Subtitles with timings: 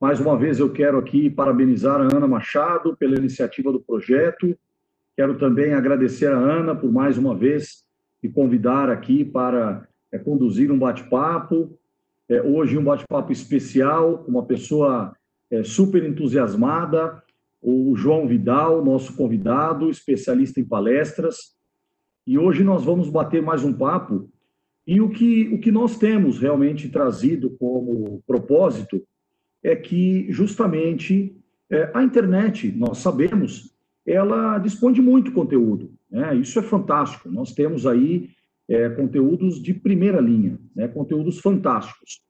[0.00, 4.56] Mais uma vez eu quero aqui parabenizar a Ana Machado pela iniciativa do projeto.
[5.16, 7.84] Quero também agradecer a Ana por mais uma vez
[8.22, 11.76] me convidar aqui para é, conduzir um bate-papo.
[12.28, 15.14] É, hoje um bate-papo especial uma pessoa
[15.50, 17.22] é, super entusiasmada,
[17.60, 21.56] o João Vidal, nosso convidado, especialista em palestras.
[22.26, 24.30] E hoje nós vamos bater mais um papo.
[24.86, 29.02] E o que, o que nós temos realmente trazido como propósito
[29.62, 31.34] é que, justamente,
[31.70, 33.74] é, a internet, nós sabemos,
[34.06, 35.92] ela dispõe de muito conteúdo.
[36.10, 36.36] Né?
[36.36, 37.30] Isso é fantástico.
[37.30, 38.30] Nós temos aí
[38.68, 40.86] é, conteúdos de primeira linha, né?
[40.86, 42.20] conteúdos fantásticos.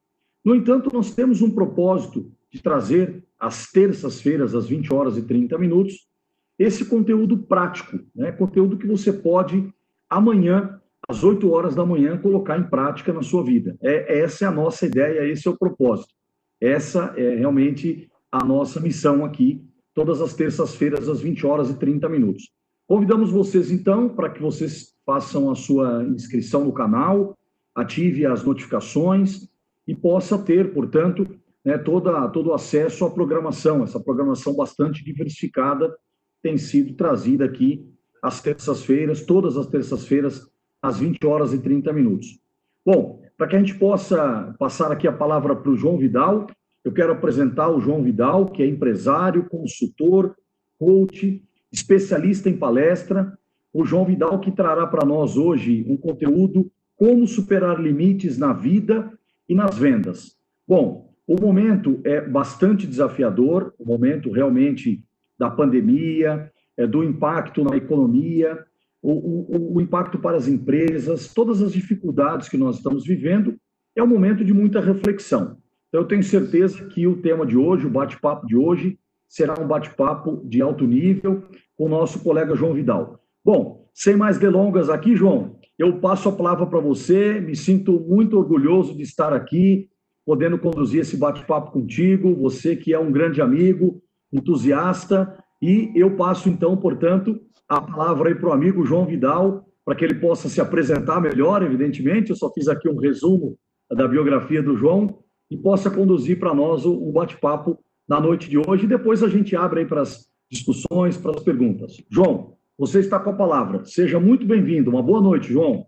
[0.44, 5.58] No entanto, nós temos um propósito de trazer às terças-feiras, às 20 horas e 30
[5.58, 6.08] minutos,
[6.56, 8.30] esse conteúdo prático, né?
[8.30, 9.72] conteúdo que você pode,
[10.08, 13.76] amanhã, às 8 horas da manhã, colocar em prática na sua vida.
[13.82, 16.12] É, essa é a nossa ideia, esse é o propósito.
[16.60, 19.62] Essa é realmente a nossa missão aqui,
[19.94, 22.50] todas as terças-feiras, às 20 horas e 30 minutos.
[22.86, 27.36] Convidamos vocês, então, para que vocês façam a sua inscrição no canal,
[27.74, 29.48] ative as notificações
[29.86, 31.26] e possa ter, portanto,
[31.64, 33.82] né, toda, todo o acesso à programação.
[33.82, 35.94] Essa programação bastante diversificada
[36.42, 37.86] tem sido trazida aqui
[38.22, 40.46] às terças-feiras, todas as terças-feiras,
[40.84, 42.38] às 20 horas e 30 minutos.
[42.84, 46.46] Bom, para que a gente possa passar aqui a palavra para o João Vidal,
[46.84, 50.36] eu quero apresentar o João Vidal, que é empresário, consultor,
[50.78, 53.32] coach, especialista em palestra.
[53.72, 59.10] O João Vidal que trará para nós hoje um conteúdo como superar limites na vida
[59.48, 60.36] e nas vendas.
[60.68, 65.02] Bom, o momento é bastante desafiador, o momento realmente
[65.38, 68.66] da pandemia, é, do impacto na economia,
[69.04, 73.54] o, o, o, impacto para as empresas, todas as dificuldades que nós estamos vivendo,
[73.94, 75.58] é um momento de muita reflexão.
[75.88, 78.98] Então, eu tenho certeza que o tema de hoje, o bate-papo de hoje,
[79.28, 81.44] será um bate-papo de alto nível
[81.76, 83.20] com o nosso colega João Vidal.
[83.44, 88.38] Bom, sem mais delongas aqui, João, eu passo a palavra para você, me sinto muito
[88.38, 89.90] orgulhoso de estar aqui,
[90.24, 96.48] podendo conduzir esse bate-papo contigo, você que é um grande amigo, entusiasta, e eu passo
[96.48, 100.60] então, portanto, a palavra aí para o amigo João Vidal, para que ele possa se
[100.60, 103.58] apresentar melhor, evidentemente, eu só fiz aqui um resumo
[103.90, 107.78] da biografia do João, e possa conduzir para nós o, bate-papo
[108.08, 111.42] na noite de hoje, e depois a gente abre aí para as discussões, para as
[111.42, 112.02] perguntas.
[112.10, 113.84] João, você está com a palavra.
[113.84, 114.90] Seja muito bem-vindo.
[114.90, 115.86] Uma boa noite, João.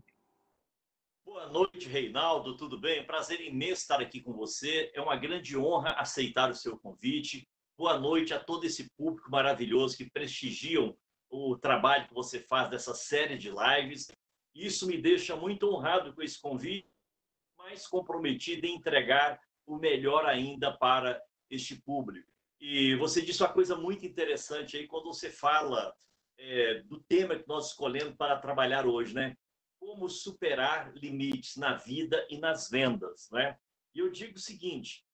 [1.24, 3.04] Boa noite, Reinaldo, tudo bem?
[3.04, 4.90] Prazer imenso estar aqui com você.
[4.94, 7.48] É uma grande honra aceitar o seu convite.
[7.78, 10.96] Boa noite a todo esse público maravilhoso que prestigiam
[11.28, 14.10] o trabalho que você faz dessa série de lives.
[14.54, 16.90] Isso me deixa muito honrado com esse convite,
[17.58, 22.32] mais comprometido em entregar o melhor ainda para este público.
[22.58, 25.94] E você disse uma coisa muito interessante aí quando você fala
[26.38, 29.36] é, do tema que nós escolhemos para trabalhar hoje, né?
[29.78, 33.56] como superar limites na vida e nas vendas, né?
[33.94, 35.05] E eu digo o seguinte: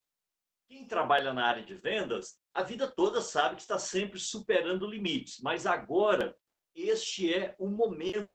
[0.72, 5.38] quem trabalha na área de vendas, a vida toda sabe que está sempre superando limites,
[5.43, 6.34] mas agora
[6.75, 8.31] este é um momento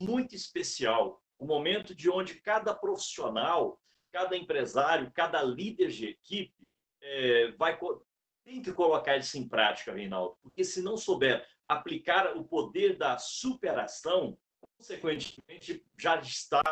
[0.00, 3.78] muito especial, um momento de onde cada profissional,
[4.10, 6.66] cada empresário, cada líder de equipe
[7.02, 7.78] é, vai
[8.42, 13.18] tem que colocar isso em prática, Reinaldo, porque se não souber aplicar o poder da
[13.18, 14.38] superação,
[14.78, 16.62] consequentemente, já está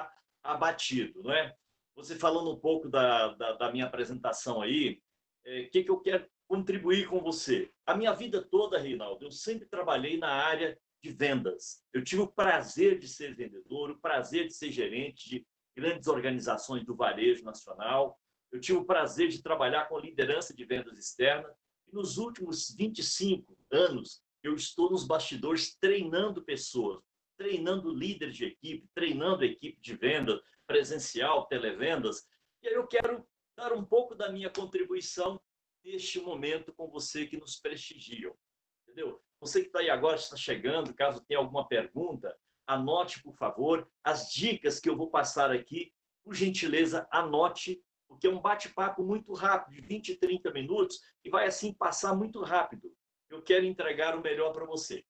[0.43, 1.55] abatido, não é?
[1.97, 5.01] Você falando um pouco da, da, da minha apresentação aí,
[5.47, 7.71] o é, que, que eu quero contribuir com você?
[7.87, 11.83] A minha vida toda, Reinaldo, eu sempre trabalhei na área de vendas.
[11.93, 15.47] Eu tive o prazer de ser vendedor, o prazer de ser gerente de
[15.77, 18.19] grandes organizações do varejo nacional.
[18.51, 21.55] Eu tive o prazer de trabalhar com liderança de vendas externas.
[21.87, 27.03] E nos últimos 25 anos, eu estou nos bastidores treinando pessoas,
[27.37, 32.27] treinando líderes de equipe, treinando equipe de venda presencial, televendas.
[32.63, 33.27] E aí eu quero
[33.57, 35.41] dar um pouco da minha contribuição
[35.85, 38.35] neste momento com você que nos prestigiam.
[38.83, 39.23] Entendeu?
[39.41, 42.37] Você que está aí agora, está chegando, caso tenha alguma pergunta,
[42.67, 45.93] anote, por favor, as dicas que eu vou passar aqui.
[46.23, 51.47] Por gentileza, anote, porque é um bate-papo muito rápido, de 20, 30 minutos, e vai
[51.47, 52.95] assim passar muito rápido.
[53.29, 55.05] Eu quero entregar o melhor para você.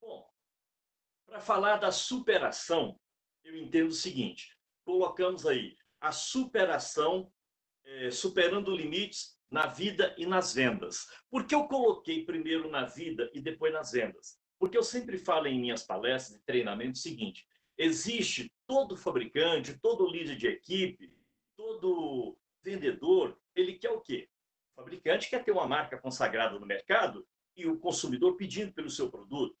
[0.00, 0.28] Bom,
[1.24, 3.00] para falar da superação,
[3.42, 4.54] eu entendo o seguinte:
[4.90, 7.32] colocamos aí a superação,
[7.84, 11.06] é, superando limites na vida e nas vendas.
[11.30, 14.36] Por que eu coloquei primeiro na vida e depois nas vendas?
[14.58, 17.46] Porque eu sempre falo em minhas palestras e treinamentos o seguinte:
[17.78, 21.14] existe todo fabricante, todo líder de equipe,
[21.56, 24.28] todo vendedor, ele quer o quê?
[24.72, 27.24] O fabricante quer ter uma marca consagrada no mercado
[27.56, 29.56] e o consumidor pedindo pelo seu produto.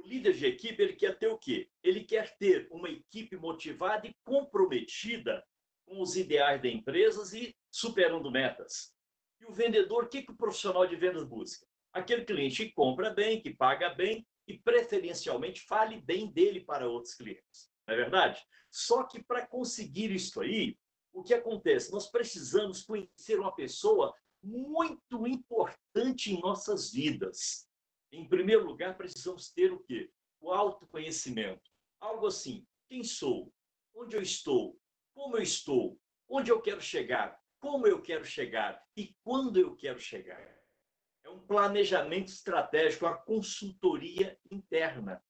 [0.00, 1.68] O líder de equipe, ele quer ter o quê?
[1.82, 5.46] Ele quer ter uma equipe motivada e comprometida
[5.84, 8.94] com os ideais da empresa e superando metas.
[9.40, 11.66] E o vendedor, o que, que o profissional de vendas busca?
[11.92, 17.14] Aquele cliente que compra bem, que paga bem e, preferencialmente, fale bem dele para outros
[17.14, 17.70] clientes.
[17.86, 18.42] Não é verdade?
[18.70, 20.78] Só que para conseguir isso aí,
[21.12, 21.92] o que acontece?
[21.92, 27.68] Nós precisamos conhecer uma pessoa muito importante em nossas vidas.
[28.12, 30.10] Em primeiro lugar, precisamos ter o quê?
[30.40, 31.70] O autoconhecimento.
[32.00, 33.52] Algo assim: quem sou?
[33.94, 34.78] Onde eu estou?
[35.14, 35.98] Como eu estou?
[36.28, 37.38] Onde eu quero chegar?
[37.58, 38.82] Como eu quero chegar?
[38.96, 40.40] E quando eu quero chegar?
[41.22, 45.22] É um planejamento estratégico, uma consultoria interna.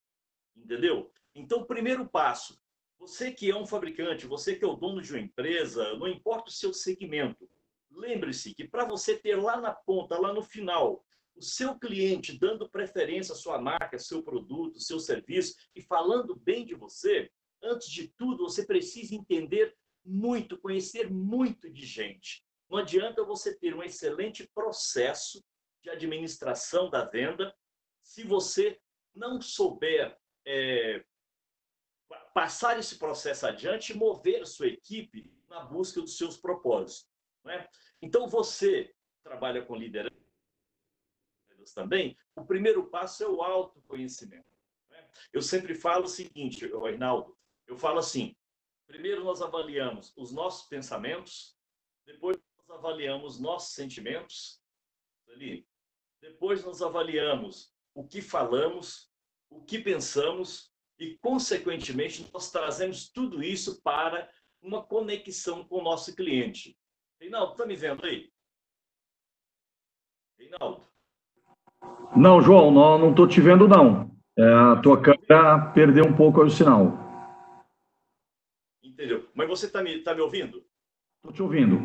[0.57, 1.13] Entendeu?
[1.35, 2.61] Então, primeiro passo:
[2.99, 6.51] você que é um fabricante, você que é o dono de uma empresa, não importa
[6.51, 7.51] o seu segmento,
[7.91, 11.05] lembre-se que para você ter lá na ponta, lá no final,
[11.41, 16.67] o seu cliente dando preferência à sua marca, seu produto, seu serviço e falando bem
[16.67, 17.31] de você,
[17.63, 22.45] antes de tudo, você precisa entender muito, conhecer muito de gente.
[22.69, 25.43] Não adianta você ter um excelente processo
[25.83, 27.55] de administração da venda
[28.03, 28.79] se você
[29.15, 30.15] não souber
[30.47, 31.03] é,
[32.35, 37.09] passar esse processo adiante e mover sua equipe na busca dos seus propósitos.
[37.43, 37.67] Né?
[38.03, 40.20] Então, você trabalha com liderança
[41.73, 44.49] também, o primeiro passo é o autoconhecimento.
[44.91, 45.09] Né?
[45.33, 47.37] Eu sempre falo o seguinte, Reinaldo,
[47.67, 48.37] eu falo assim,
[48.87, 51.57] primeiro nós avaliamos os nossos pensamentos,
[52.05, 54.61] depois nós avaliamos nossos sentimentos,
[55.29, 55.67] ali,
[56.21, 59.11] depois nós avaliamos o que falamos,
[59.49, 64.31] o que pensamos e, consequentemente, nós trazemos tudo isso para
[64.61, 66.79] uma conexão com o nosso cliente.
[67.19, 68.31] Reinaldo, está me vendo aí?
[70.39, 70.90] Reinaldo?
[72.17, 74.11] Não, João, não, não estou te vendo, não.
[74.37, 76.93] É, a tua câmera perdeu um pouco o sinal.
[78.83, 79.29] Entendeu?
[79.35, 80.65] Mas você está me, tá me ouvindo?
[81.17, 81.79] Estou te ouvindo.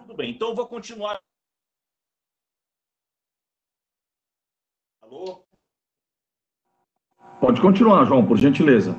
[0.00, 1.20] Tudo bem, então eu vou continuar.
[5.02, 5.46] Alô?
[7.40, 8.92] Pode continuar, João, por gentileza.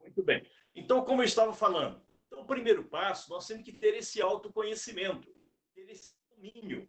[0.00, 0.44] Muito bem.
[0.74, 5.28] Então, como eu estava falando, então, o primeiro passo, nós temos que ter esse autoconhecimento,
[5.74, 6.88] ter esse domínio.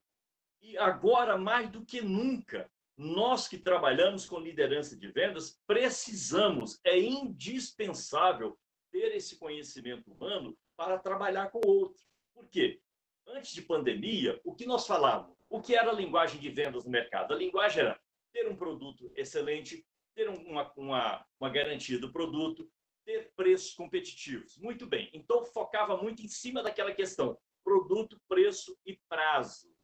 [0.65, 2.67] E agora, mais do que nunca,
[2.97, 8.57] nós que trabalhamos com liderança de vendas, precisamos, é indispensável
[8.91, 12.01] ter esse conhecimento humano para trabalhar com o outro.
[12.33, 12.81] Por quê?
[13.27, 15.37] Antes de pandemia, o que nós falávamos?
[15.47, 17.35] O que era a linguagem de vendas no mercado?
[17.35, 18.01] A linguagem era
[18.33, 19.85] ter um produto excelente,
[20.15, 22.67] ter uma, uma, uma garantia do produto,
[23.05, 24.57] ter preços competitivos.
[24.57, 25.11] Muito bem.
[25.13, 29.74] Então, focava muito em cima daquela questão: produto, preço e prazo.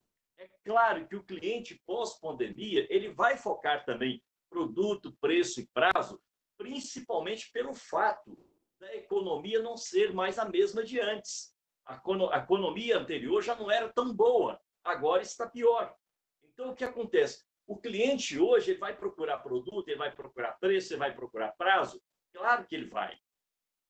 [0.42, 6.20] É claro que o cliente pós-pandemia ele vai focar também produto, preço e prazo,
[6.58, 8.36] principalmente pelo fato
[8.80, 11.56] da economia não ser mais a mesma de antes.
[11.86, 12.02] A
[12.40, 15.96] economia anterior já não era tão boa, agora está pior.
[16.44, 17.46] Então, o que acontece?
[17.68, 22.02] O cliente hoje ele vai procurar produto, ele vai procurar preço, ele vai procurar prazo.
[22.34, 23.16] Claro que ele vai.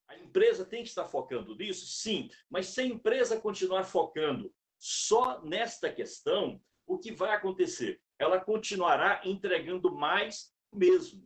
[0.10, 1.88] A empresa tem que estar focando nisso?
[1.88, 2.30] Sim.
[2.50, 8.02] Mas se a empresa continuar focando só nesta questão, o que vai acontecer?
[8.18, 11.24] Ela continuará entregando mais do mesmo.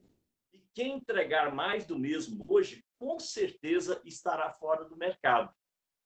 [0.52, 5.56] E quem entregar mais do mesmo hoje, com certeza estará fora do mercado.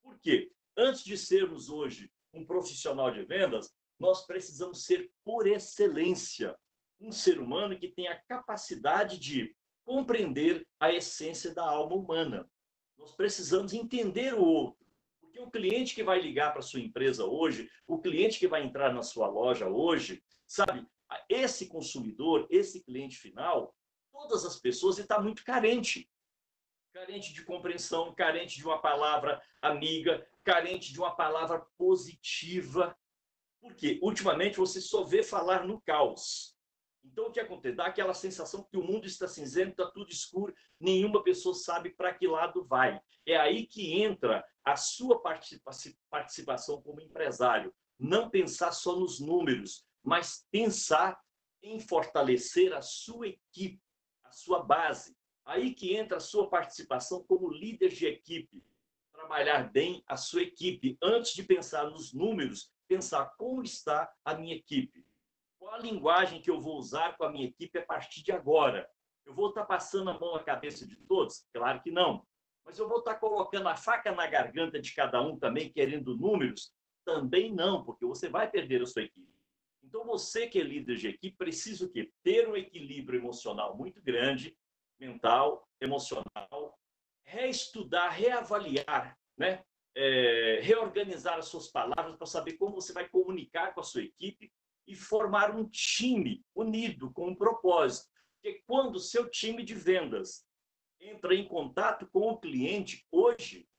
[0.03, 0.51] Por quê?
[0.77, 6.55] Antes de sermos hoje um profissional de vendas, nós precisamos ser, por excelência,
[7.01, 12.47] um ser humano que tenha a capacidade de compreender a essência da alma humana.
[12.95, 14.85] Nós precisamos entender o outro.
[15.39, 19.01] O cliente que vai ligar para sua empresa hoje, o cliente que vai entrar na
[19.01, 20.85] sua loja hoje, sabe,
[21.29, 23.73] esse consumidor, esse cliente final,
[24.11, 26.11] todas as pessoas, ele está muito carente.
[26.91, 32.93] Carente de compreensão, carente de uma palavra amiga, carente de uma palavra positiva.
[33.61, 36.58] Porque ultimamente você só vê falar no caos.
[37.11, 37.75] Então o que acontece?
[37.75, 42.13] Dá aquela sensação que o mundo está cinzento, está tudo escuro, nenhuma pessoa sabe para
[42.13, 43.01] que lado vai.
[43.25, 45.21] É aí que entra a sua
[46.09, 47.73] participação como empresário.
[47.97, 51.19] Não pensar só nos números, mas pensar
[51.61, 53.81] em fortalecer a sua equipe,
[54.23, 55.17] a sua base.
[55.43, 58.63] Aí que entra a sua participação como líder de equipe.
[59.11, 60.97] Trabalhar bem a sua equipe.
[61.01, 65.05] Antes de pensar nos números, pensar como está a minha equipe.
[65.59, 68.89] Qual a linguagem que eu vou usar com a minha equipe a partir de agora?
[69.25, 71.45] Eu vou estar passando a mão na cabeça de todos?
[71.53, 72.25] Claro que não.
[72.65, 76.73] Mas eu vou estar colocando a faca na garganta de cada um também, querendo números?
[77.03, 79.27] Também não, porque você vai perder a sua equipe.
[79.83, 82.11] Então, você que é líder de equipe, precisa o quê?
[82.23, 84.57] Ter um equilíbrio emocional muito grande,
[84.99, 86.79] mental, emocional,
[87.25, 89.63] reestudar, reavaliar, né?
[89.95, 94.53] É, reorganizar as suas palavras para saber como você vai comunicar com a sua equipe
[94.89, 98.09] e formar um time unido, com um propósito.
[98.41, 100.43] Porque quando o seu time de vendas
[100.99, 103.69] entra em contato com o cliente, hoje,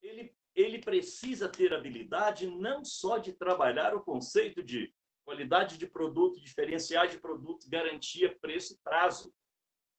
[0.00, 6.40] ele, ele precisa ter habilidade não só de trabalhar o conceito de qualidade de produto,
[6.40, 9.34] diferenciais de produto, garantia, preço e prazo.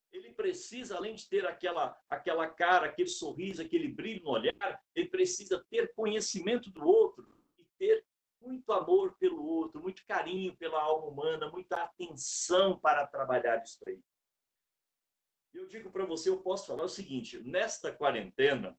[0.09, 5.09] Ele precisa, além de ter aquela, aquela cara, aquele sorriso, aquele brilho no olhar, ele
[5.09, 8.05] precisa ter conhecimento do outro e ter
[8.41, 14.01] muito amor pelo outro, muito carinho pela alma humana, muita atenção para trabalhar isso aí.
[15.53, 18.77] Eu digo para você, eu posso falar o seguinte: nesta quarentena,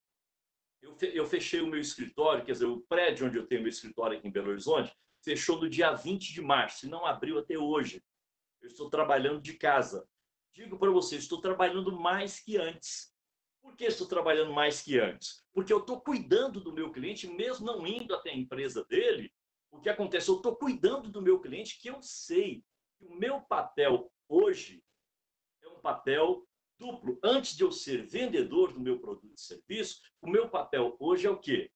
[0.80, 4.26] eu fechei o meu escritório, quer dizer, o prédio onde eu tenho meu escritório aqui
[4.26, 4.92] em Belo Horizonte,
[5.22, 8.02] fechou no dia 20 de março e não abriu até hoje.
[8.60, 10.06] Eu estou trabalhando de casa.
[10.52, 13.12] Digo para você, estou trabalhando mais que antes.
[13.60, 15.46] Por que estou trabalhando mais que antes?
[15.52, 19.32] Porque eu estou cuidando do meu cliente, mesmo não indo até a empresa dele,
[19.72, 20.28] o que acontece?
[20.28, 22.62] Eu estou cuidando do meu cliente, que eu sei
[22.98, 24.84] que o meu papel hoje
[25.62, 26.46] é um papel
[26.78, 27.18] duplo.
[27.24, 31.30] Antes de eu ser vendedor do meu produto e serviço, o meu papel hoje é
[31.30, 31.70] o quê?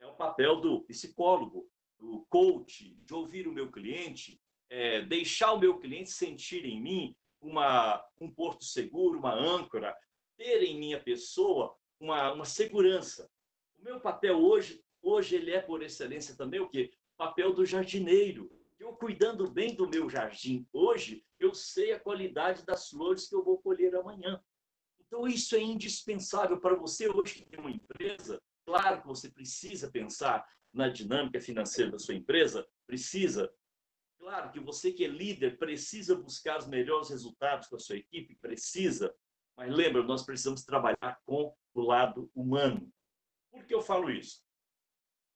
[0.00, 5.58] É o papel do psicólogo, do coach, de ouvir o meu cliente, é, deixar o
[5.58, 9.96] meu cliente sentir em mim uma, um porto seguro, uma âncora,
[10.36, 13.30] ter em minha pessoa uma, uma segurança.
[13.78, 16.92] O meu papel hoje, hoje ele é por excelência também o quê?
[17.16, 18.50] Papel do jardineiro.
[18.78, 23.44] Eu cuidando bem do meu jardim hoje, eu sei a qualidade das flores que eu
[23.44, 24.42] vou colher amanhã.
[25.00, 28.42] Então, isso é indispensável para você hoje que tem uma empresa.
[28.66, 33.52] Claro que você precisa pensar na dinâmica financeira da sua empresa, precisa.
[34.18, 38.36] Claro que você que é líder precisa buscar os melhores resultados com a sua equipe,
[38.36, 39.14] precisa.
[39.56, 42.92] Mas lembra, nós precisamos trabalhar com o lado humano.
[43.52, 44.42] Por que eu falo isso?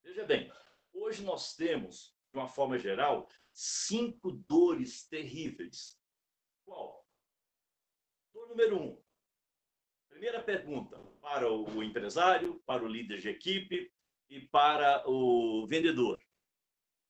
[0.02, 0.50] Veja bem,
[0.92, 5.98] Hoje nós temos, de uma forma geral, cinco dores terríveis.
[6.64, 7.06] Qual?
[8.32, 9.02] Dor número um.
[10.08, 13.92] Primeira pergunta para o empresário, para o líder de equipe
[14.28, 16.20] e para o vendedor.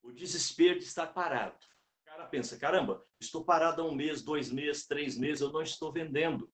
[0.03, 1.65] O desespero de estar parado.
[2.03, 5.63] O cara pensa, caramba, estou parado há um mês, dois meses, três meses, eu não
[5.63, 6.53] estou vendendo.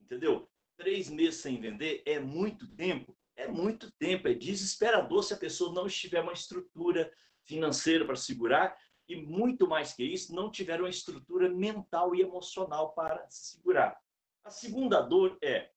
[0.00, 0.50] Entendeu?
[0.76, 5.72] Três meses sem vender é muito tempo é muito tempo, é desesperador se a pessoa
[5.72, 7.12] não estiver uma estrutura
[7.44, 8.76] financeira para segurar
[9.08, 14.00] e muito mais que isso, não tiver uma estrutura mental e emocional para se segurar.
[14.42, 15.70] A segunda dor é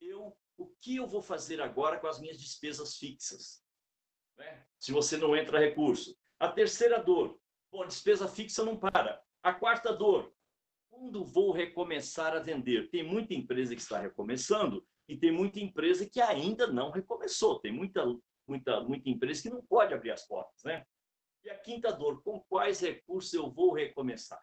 [0.00, 3.64] eu o que eu vou fazer agora com as minhas despesas fixas?
[4.36, 4.66] Né?
[4.78, 6.14] Se você não entra recurso.
[6.38, 7.40] A terceira dor,
[7.72, 9.22] bom, despesa fixa não para.
[9.42, 10.34] A quarta dor,
[10.90, 12.90] quando vou recomeçar a vender?
[12.90, 17.58] Tem muita empresa que está recomeçando e tem muita empresa que ainda não recomeçou.
[17.58, 18.06] Tem muita,
[18.46, 20.86] muita, muita empresa que não pode abrir as portas, né?
[21.42, 24.40] E a quinta dor, com quais recursos eu vou recomeçar?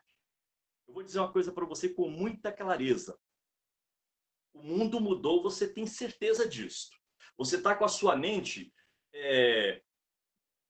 [0.86, 3.18] Eu vou dizer uma coisa para você com muita clareza.
[4.54, 6.90] O mundo mudou, você tem certeza disso.
[7.38, 8.74] Você está com a sua mente
[9.14, 9.82] é,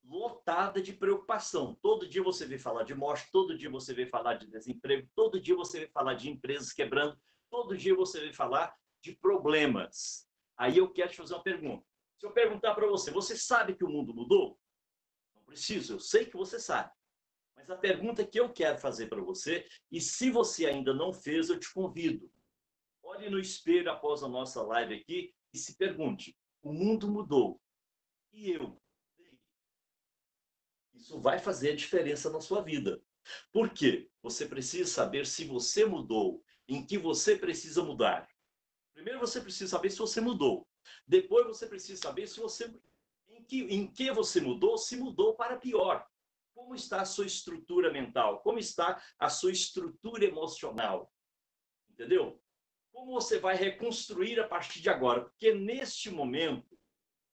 [0.04, 1.76] lotada de preocupação.
[1.82, 5.40] Todo dia você vê falar de morte, todo dia você vê falar de desemprego, todo
[5.40, 7.18] dia você vê falar de empresas quebrando,
[7.50, 10.28] todo dia você vê falar de problemas.
[10.56, 11.86] Aí eu quero te fazer uma pergunta.
[12.18, 14.58] Se eu perguntar para você, você sabe que o mundo mudou?
[15.34, 16.92] Não preciso, eu sei que você sabe.
[17.56, 21.48] Mas a pergunta que eu quero fazer para você, e se você ainda não fez,
[21.48, 22.30] eu te convido.
[23.02, 27.60] Olhe no espelho após a nossa live aqui e se pergunte: o mundo mudou.
[28.32, 28.80] E eu?
[30.94, 33.00] Isso vai fazer a diferença na sua vida.
[33.52, 34.10] Por quê?
[34.22, 38.28] Você precisa saber se você mudou, em que você precisa mudar.
[38.98, 40.66] Primeiro você precisa saber se você mudou.
[41.06, 42.68] Depois você precisa saber se você
[43.28, 46.04] em que, em que você mudou, se mudou para pior.
[46.52, 48.40] Como está a sua estrutura mental?
[48.40, 51.14] Como está a sua estrutura emocional?
[51.88, 52.42] Entendeu?
[52.90, 55.20] Como você vai reconstruir a partir de agora?
[55.20, 56.76] Porque neste momento,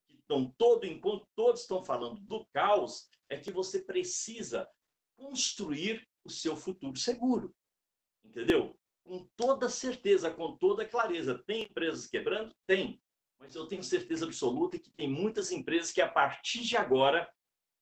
[0.06, 4.70] que estão todo, enquanto todos estão falando do caos, é que você precisa
[5.16, 7.52] construir o seu futuro seguro.
[8.24, 8.78] Entendeu?
[9.06, 11.40] Com toda certeza, com toda clareza.
[11.46, 12.54] Tem empresas quebrando?
[12.66, 13.00] Tem.
[13.38, 17.30] Mas eu tenho certeza absoluta que tem muitas empresas que, a partir de agora,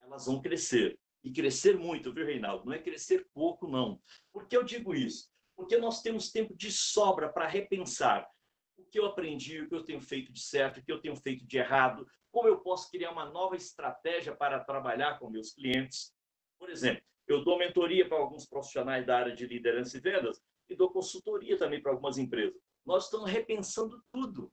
[0.02, 0.99] elas vão crescer.
[1.23, 2.66] E crescer muito, viu, Reinaldo?
[2.66, 3.99] Não é crescer pouco, não.
[4.31, 5.31] Por que eu digo isso?
[5.57, 8.28] Porque nós temos tempo de sobra para repensar.
[8.76, 11.16] o que eu aprendi, o que eu tenho feito de certo, o que eu tenho
[11.16, 16.12] feito de errado, como eu posso criar uma nova estratégia para trabalhar com meus clientes.
[16.59, 20.75] Por exemplo, eu dou mentoria para alguns profissionais da área de liderança e vendas e
[20.75, 22.59] dou consultoria também para algumas empresas.
[22.85, 24.52] Nós estamos repensando tudo.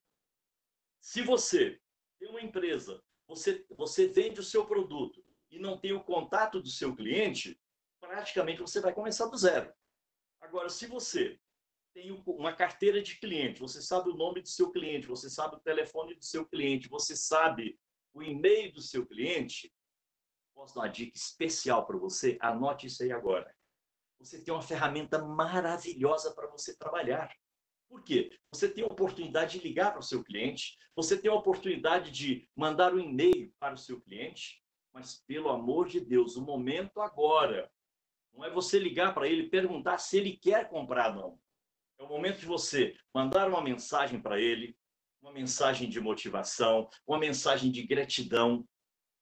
[1.01, 1.79] Se você
[2.19, 6.69] tem uma empresa, você, você vende o seu produto e não tem o contato do
[6.69, 7.59] seu cliente,
[7.99, 9.73] praticamente você vai começar do zero.
[10.39, 11.39] Agora, se você
[11.93, 15.59] tem uma carteira de cliente, você sabe o nome do seu cliente, você sabe o
[15.59, 17.77] telefone do seu cliente, você sabe
[18.13, 19.73] o e-mail do seu cliente,
[20.53, 22.37] posso dar uma dica especial para você?
[22.39, 23.53] Anote isso aí agora.
[24.23, 27.33] Você tem uma ferramenta maravilhosa para você trabalhar.
[27.89, 28.29] Por quê?
[28.53, 32.47] Você tem a oportunidade de ligar para o seu cliente, você tem a oportunidade de
[32.55, 34.63] mandar um e-mail para o seu cliente,
[34.93, 37.69] mas pelo amor de Deus, o momento agora
[38.31, 41.39] não é você ligar para ele perguntar se ele quer comprar não.
[41.99, 44.77] É o momento de você mandar uma mensagem para ele,
[45.21, 48.67] uma mensagem de motivação, uma mensagem de gratidão,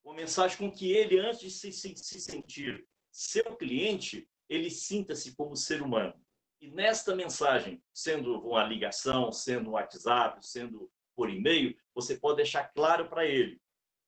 [0.03, 5.35] uma mensagem com que ele, antes de se, se, se sentir seu cliente, ele sinta-se
[5.35, 6.13] como ser humano.
[6.59, 12.65] E nesta mensagem, sendo uma ligação, sendo um WhatsApp, sendo por e-mail, você pode deixar
[12.73, 13.61] claro para ele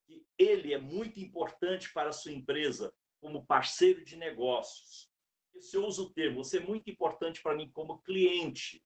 [0.06, 5.12] que ele é muito importante para a sua empresa como parceiro de negócios,
[5.60, 8.82] se eu uso o termo, você é muito importante para mim como cliente,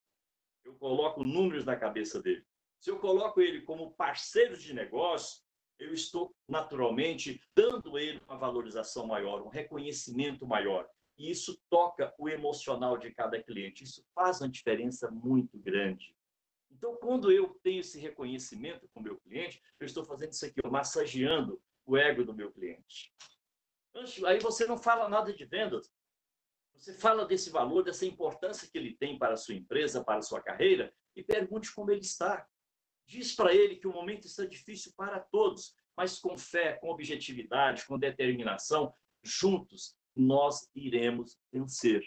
[0.63, 2.45] eu coloco números na cabeça dele.
[2.79, 5.41] Se eu coloco ele como parceiro de negócio,
[5.79, 10.87] eu estou naturalmente dando ele uma valorização maior, um reconhecimento maior.
[11.17, 13.83] E isso toca o emocional de cada cliente.
[13.83, 16.15] Isso faz uma diferença muito grande.
[16.69, 20.59] Então, quando eu tenho esse reconhecimento com o meu cliente, eu estou fazendo isso aqui,
[20.69, 23.13] massageando o ego do meu cliente.
[24.27, 25.91] Aí você não fala nada de vendas,
[26.75, 30.21] você fala desse valor, dessa importância que ele tem para a sua empresa, para a
[30.21, 32.47] sua carreira, e pergunte como ele está.
[33.07, 37.85] Diz para ele que o momento está difícil para todos, mas com fé, com objetividade,
[37.87, 38.93] com determinação,
[39.23, 42.03] juntos nós iremos vencer.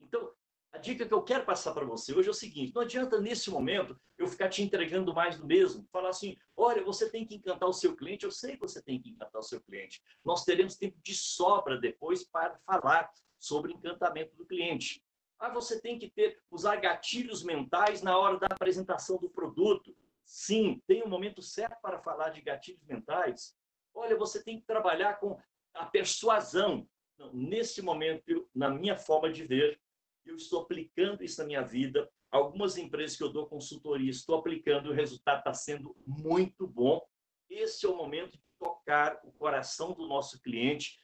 [0.00, 0.32] Então,
[0.72, 3.50] a dica que eu quero passar para você hoje é o seguinte: não adianta nesse
[3.50, 7.68] momento eu ficar te entregando mais do mesmo, falar assim, olha, você tem que encantar
[7.68, 8.24] o seu cliente.
[8.24, 10.00] Eu sei que você tem que encantar o seu cliente.
[10.24, 15.04] Nós teremos tempo de sobra depois para falar sobre encantamento do cliente.
[15.38, 19.94] Ah, você tem que ter usar gatilhos mentais na hora da apresentação do produto.
[20.24, 23.54] Sim, tem um momento certo para falar de gatilhos mentais.
[23.92, 25.36] Olha, você tem que trabalhar com
[25.74, 26.88] a persuasão.
[27.18, 29.80] Não, nesse momento, na minha forma de ver,
[30.24, 32.10] eu estou aplicando isso na minha vida.
[32.30, 37.00] Algumas empresas que eu dou consultoria, estou aplicando e o resultado está sendo muito bom.
[37.48, 40.98] Esse é o momento de tocar o coração do nosso cliente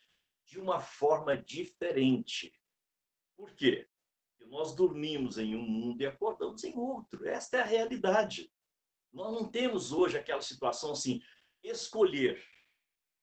[0.46, 2.52] de uma forma diferente.
[3.36, 3.86] Por quê?
[4.30, 7.28] Porque nós dormimos em um mundo e acordamos em outro.
[7.28, 8.50] Esta é a realidade.
[9.12, 11.20] Nós não temos hoje aquela situação assim,
[11.62, 12.42] escolher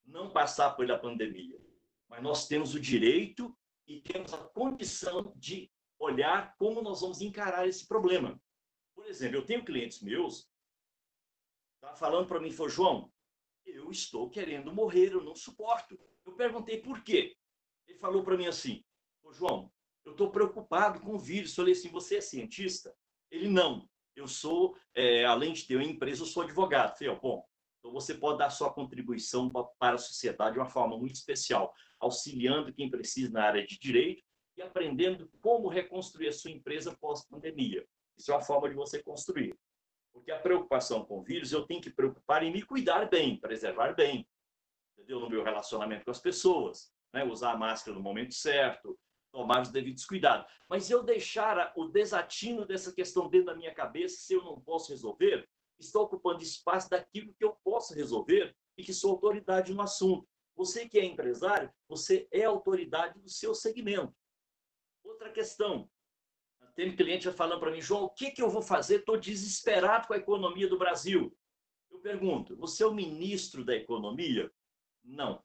[0.05, 1.59] não passar pela pandemia,
[2.15, 7.67] mas nós temos o direito e temos a condição de olhar como nós vamos encarar
[7.67, 8.39] esse problema.
[8.95, 10.49] Por exemplo, eu tenho clientes meus
[11.81, 13.11] tá falando para mim, foi João,
[13.65, 15.99] eu estou querendo morrer, eu não suporto.
[16.25, 17.35] Eu perguntei por quê.
[17.85, 18.83] Ele falou para mim assim:
[19.31, 19.71] João,
[20.03, 21.51] eu estou preocupado com o vírus.
[21.51, 22.95] Eu falei assim: você é cientista?
[23.29, 23.87] Ele não.
[24.15, 26.97] Eu sou, é, além de ter uma empresa, eu sou advogado.
[26.97, 27.45] Falei, bom,
[27.85, 32.73] então você pode dar sua contribuição para a sociedade de uma forma muito especial, auxiliando
[32.73, 34.23] quem precisa na área de direito
[34.57, 37.85] e aprendendo como reconstruir a sua empresa pós-pandemia.
[38.17, 39.57] Isso é uma forma de você construir.
[40.13, 43.93] Porque a preocupação com o vírus, eu tenho que preocupar em me cuidar bem, preservar
[43.93, 44.25] bem
[45.05, 45.19] entendeu?
[45.19, 47.23] No meu relacionamento com as pessoas, né?
[47.23, 48.97] Usar a máscara no momento certo,
[49.31, 50.47] tomar os devidos cuidados.
[50.67, 54.91] Mas eu deixar o desatino dessa questão dentro da minha cabeça, se eu não posso
[54.91, 60.27] resolver, estou ocupando espaço daquilo que eu posso resolver e que sou autoridade no assunto.
[60.55, 64.13] Você que é empresário, você é autoridade do seu segmento.
[65.03, 65.89] Outra questão.
[66.75, 68.99] Tem um cliente falando para mim, João, o que, que eu vou fazer?
[68.99, 71.35] Estou desesperado com a economia do Brasil.
[71.89, 74.51] Eu pergunto, você é o ministro da economia?
[75.03, 75.41] Não.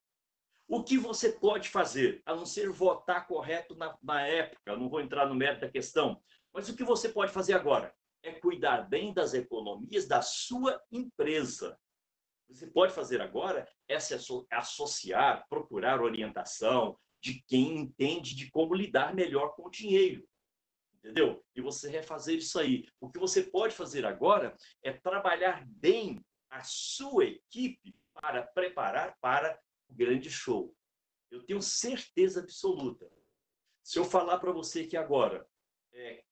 [0.67, 5.01] O que você pode fazer, a não ser votar correto na, na época, não vou
[5.01, 6.21] entrar no mérito da questão,
[6.53, 11.79] mas o que você pode fazer agora é cuidar bem das economias da sua empresa.
[12.51, 14.15] Você pode fazer agora é se
[14.51, 20.29] associar, procurar orientação de quem entende de como lidar melhor com o dinheiro.
[20.95, 21.45] Entendeu?
[21.55, 22.87] E você refazer isso aí.
[23.01, 29.59] O que você pode fazer agora é trabalhar bem a sua equipe para preparar para
[29.89, 30.75] o grande show.
[31.31, 33.09] Eu tenho certeza absoluta.
[33.83, 35.49] Se eu falar para você que agora
[35.93, 36.25] é,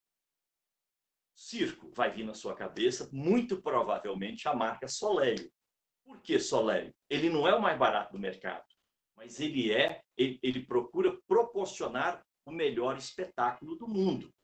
[1.34, 5.50] circo vai vir na sua cabeça, muito provavelmente a marca Solério.
[6.08, 6.94] Por que Solério?
[7.10, 8.64] Ele não é o mais barato do mercado,
[9.14, 14.34] mas ele é, ele, ele procura proporcionar o melhor espetáculo do mundo.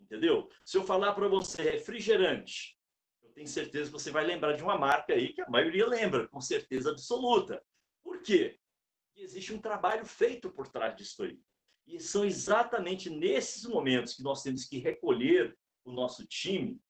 [0.00, 0.50] Entendeu?
[0.64, 2.76] Se eu falar para você refrigerante,
[3.22, 6.26] eu tenho certeza que você vai lembrar de uma marca aí que a maioria lembra,
[6.26, 7.64] com certeza absoluta.
[8.02, 8.58] Por quê?
[9.06, 11.40] Porque existe um trabalho feito por trás disso aí.
[11.86, 16.80] E são exatamente nesses momentos que nós temos que recolher o nosso time,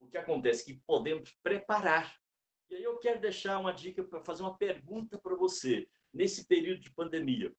[0.00, 2.19] o que acontece é que podemos preparar.
[2.70, 5.88] E aí eu quero deixar uma dica para fazer uma pergunta para você.
[6.12, 7.52] Nesse período de pandemia,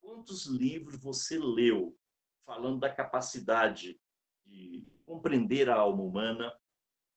[0.00, 1.96] quantos livros você leu
[2.46, 4.00] falando da capacidade
[4.46, 6.58] de compreender a alma humana,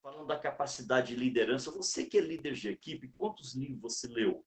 [0.02, 1.70] falando da capacidade de liderança?
[1.70, 4.44] Você que é líder de equipe, quantos livros você leu?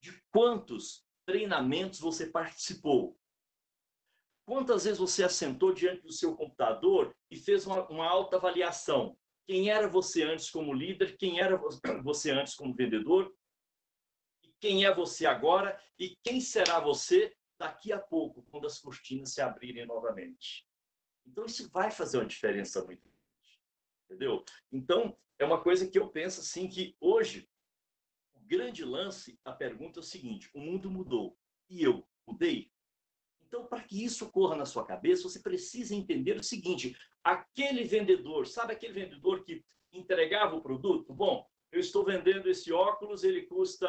[0.00, 3.16] De quantos treinamentos você participou?
[4.44, 9.16] Quantas vezes você assentou diante do seu computador e fez uma, uma alta avaliação?
[9.46, 11.16] Quem era você antes como líder?
[11.16, 11.56] Quem era
[12.02, 13.34] você antes como vendedor?
[14.60, 15.80] Quem é você agora?
[15.98, 20.66] E quem será você daqui a pouco, quando as cortinas se abrirem novamente?
[21.26, 23.60] Então, isso vai fazer uma diferença muito grande.
[24.06, 24.44] Entendeu?
[24.70, 27.48] Então, é uma coisa que eu penso assim que hoje
[28.34, 31.36] o grande lance, a pergunta é o seguinte: o mundo mudou
[31.68, 32.71] e eu mudei?
[33.52, 38.46] Então, para que isso ocorra na sua cabeça, você precisa entender o seguinte: aquele vendedor,
[38.46, 39.62] sabe aquele vendedor que
[39.92, 41.12] entregava o produto?
[41.12, 43.86] Bom, eu estou vendendo esse óculos, ele custa,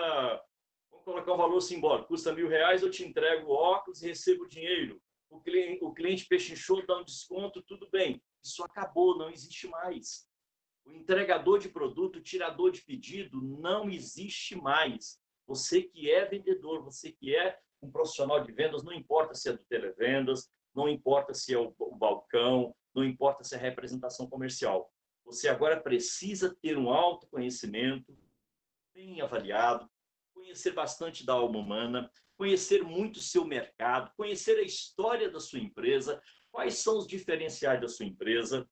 [0.91, 4.43] vamos colocar um valor simbólico, custa mil reais, eu te entrego o óculos e recebo
[4.43, 5.01] o dinheiro.
[5.29, 8.21] O cliente, o cliente pechinchou, dá um desconto, tudo bem.
[8.43, 10.27] Isso acabou, não existe mais.
[10.85, 15.21] O entregador de produto, o tirador de pedido, não existe mais.
[15.47, 19.53] Você que é vendedor, você que é um profissional de vendas, não importa se é
[19.53, 24.89] do televendas, não importa se é o, o balcão, não importa se é representação comercial.
[25.25, 28.17] Você agora precisa ter um autoconhecimento
[28.93, 29.89] bem avaliado,
[30.33, 35.59] conhecer bastante da alma humana, conhecer muito o seu mercado, conhecer a história da sua
[35.59, 38.67] empresa, quais são os diferenciais da sua empresa,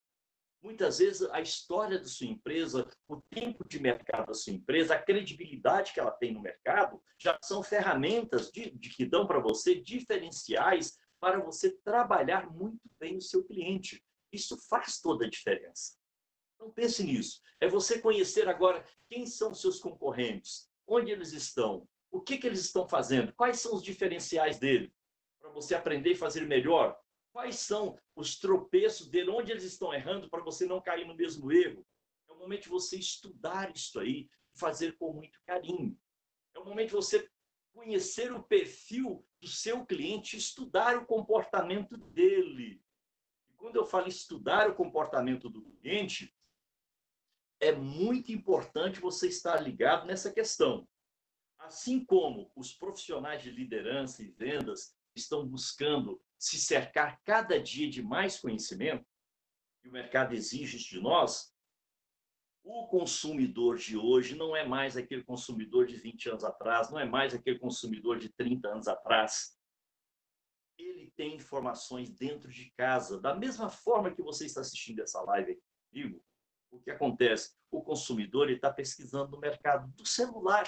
[0.62, 5.02] Muitas vezes a história da sua empresa, o tempo de mercado da sua empresa, a
[5.02, 9.76] credibilidade que ela tem no mercado, já são ferramentas de, de que dão para você
[9.82, 14.04] diferenciais para você trabalhar muito bem o seu cliente.
[14.32, 15.96] Isso faz toda a diferença.
[16.56, 17.42] Então pense nisso.
[17.60, 22.62] É você conhecer agora quem são seus concorrentes, onde eles estão, o que, que eles
[22.62, 24.94] estão fazendo, quais são os diferenciais dele,
[25.40, 27.00] para você aprender e fazer melhor
[27.32, 31.52] Quais são os tropeços dele, onde eles estão errando para você não cair no mesmo
[31.52, 31.86] erro?
[32.30, 35.98] É o momento de você estudar isso aí fazer com muito carinho.
[36.54, 37.30] É o momento de você
[37.74, 42.84] conhecer o perfil do seu cliente, estudar o comportamento dele.
[43.50, 46.36] E quando eu falo estudar o comportamento do cliente,
[47.60, 50.88] é muito importante você estar ligado nessa questão.
[51.58, 58.02] Assim como os profissionais de liderança e vendas estão buscando se cercar cada dia de
[58.02, 59.06] mais conhecimento,
[59.84, 61.56] e o mercado exige de nós,
[62.64, 67.06] o consumidor de hoje não é mais aquele consumidor de 20 anos atrás, não é
[67.06, 69.56] mais aquele consumidor de 30 anos atrás.
[70.80, 75.52] Ele tem informações dentro de casa, da mesma forma que você está assistindo essa live
[75.52, 76.24] aqui comigo.
[76.72, 77.54] O que acontece?
[77.70, 80.68] O consumidor está pesquisando no mercado do celular.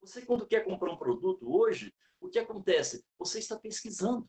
[0.00, 3.04] Você, quando quer comprar um produto hoje, o que acontece?
[3.18, 4.26] Você está pesquisando.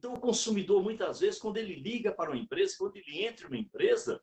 [0.00, 3.58] Então, o consumidor, muitas vezes, quando ele liga para uma empresa, quando ele entra numa
[3.58, 4.18] empresa,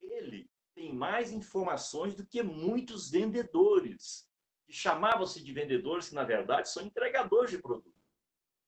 [0.00, 4.30] ele tem mais informações do que muitos vendedores,
[4.64, 8.00] que chamavam-se de vendedores, que na verdade são entregadores de produto.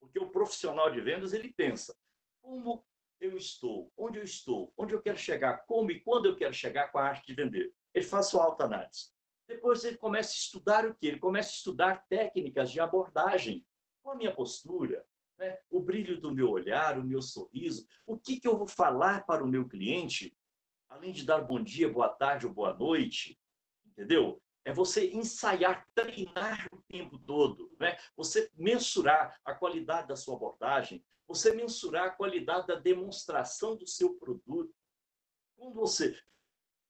[0.01, 1.97] Porque o profissional de vendas, ele pensa,
[2.43, 2.85] como
[3.21, 6.91] eu estou, onde eu estou, onde eu quero chegar, como e quando eu quero chegar
[6.91, 7.73] com a arte de vender.
[7.95, 9.13] Ele faz sua autoanálise.
[9.47, 11.07] Depois ele começa a estudar o quê?
[11.07, 13.65] Ele começa a estudar técnicas de abordagem.
[14.03, 15.07] Qual a minha postura?
[15.39, 15.59] Né?
[15.71, 19.45] o brilho do meu olhar, o meu sorriso, o que, que eu vou falar para
[19.45, 20.37] o meu cliente,
[20.89, 23.39] além de dar bom dia, boa tarde ou boa noite,
[23.87, 24.41] entendeu?
[24.65, 27.97] É você ensaiar, treinar o tempo todo, né?
[28.17, 34.15] Você mensurar a qualidade da sua abordagem, você mensurar a qualidade da demonstração do seu
[34.15, 34.75] produto.
[35.57, 36.19] Quando você,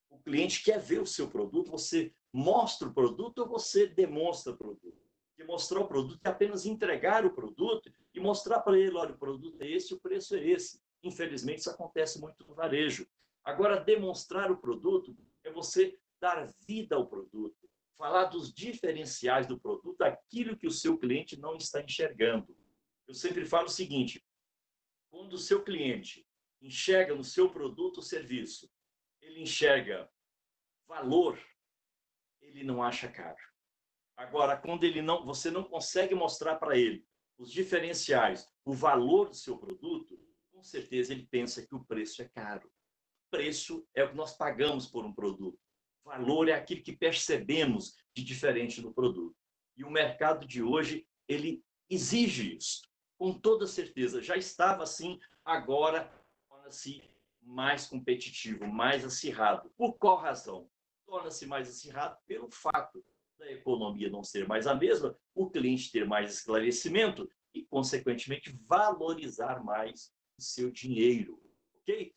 [0.09, 4.56] o cliente quer ver o seu produto, você mostra o produto ou você demonstra o
[4.56, 5.06] produto?
[5.37, 9.18] de mostrar o produto e apenas entregar o produto e mostrar para ele, olha, o
[9.18, 10.81] produto é esse, o preço é esse.
[11.02, 13.07] Infelizmente, isso acontece muito no varejo.
[13.44, 20.00] Agora, demonstrar o produto é você dar vida ao produto, falar dos diferenciais do produto,
[20.00, 22.57] aquilo que o seu cliente não está enxergando.
[23.07, 24.24] Eu sempre falo o seguinte:
[25.11, 26.26] quando o seu cliente
[26.62, 28.72] enxerga no seu produto ou serviço,
[29.20, 30.11] ele enxerga
[30.88, 31.38] valor,
[32.40, 33.44] ele não acha caro.
[34.16, 37.07] Agora, quando ele não, você não consegue mostrar para ele
[37.38, 40.18] os diferenciais, o valor do seu produto,
[40.53, 42.70] com certeza ele pensa que o preço é caro.
[43.31, 45.59] Preço é o que nós pagamos por um produto.
[46.05, 49.37] Valor é aquilo que percebemos de diferente do produto.
[49.77, 52.83] E o mercado de hoje, ele exige isso.
[53.18, 56.11] Com toda certeza, já estava assim, agora
[56.49, 57.03] torna-se
[57.42, 59.70] mais competitivo, mais acirrado.
[59.77, 60.70] Por qual razão?
[61.07, 63.05] Torna-se mais acirrado pelo fato
[63.38, 69.62] da economia não ser mais a mesma, o cliente ter mais esclarecimento e, consequentemente, valorizar
[69.62, 71.40] mais o seu dinheiro.
[71.79, 72.12] Ok?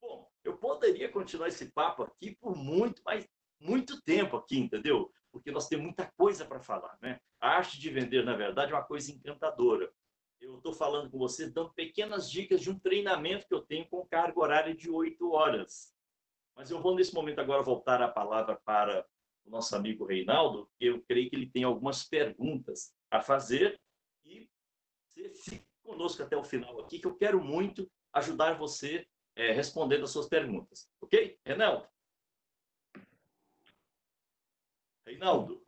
[0.00, 3.28] Bom, eu poderia continuar esse papo aqui por muito, mas
[3.60, 5.10] muito tempo aqui, entendeu?
[5.32, 7.20] Porque nós temos muita coisa para falar, né?
[7.40, 9.92] A arte de vender, na verdade, é uma coisa encantadora.
[10.40, 14.06] Eu estou falando com vocês, dando pequenas dicas de um treinamento que eu tenho com
[14.06, 15.94] carga horária de oito horas.
[16.54, 19.06] Mas eu vou, nesse momento, agora voltar a palavra para
[19.46, 23.80] o nosso amigo Reinaldo, eu creio que ele tem algumas perguntas a fazer
[24.24, 24.48] e
[25.08, 29.06] você fique conosco até o final aqui, que eu quero muito ajudar você
[29.36, 30.88] é, respondendo as suas perguntas.
[31.00, 31.86] Ok, Reinaldo?
[35.06, 35.62] Reinaldo.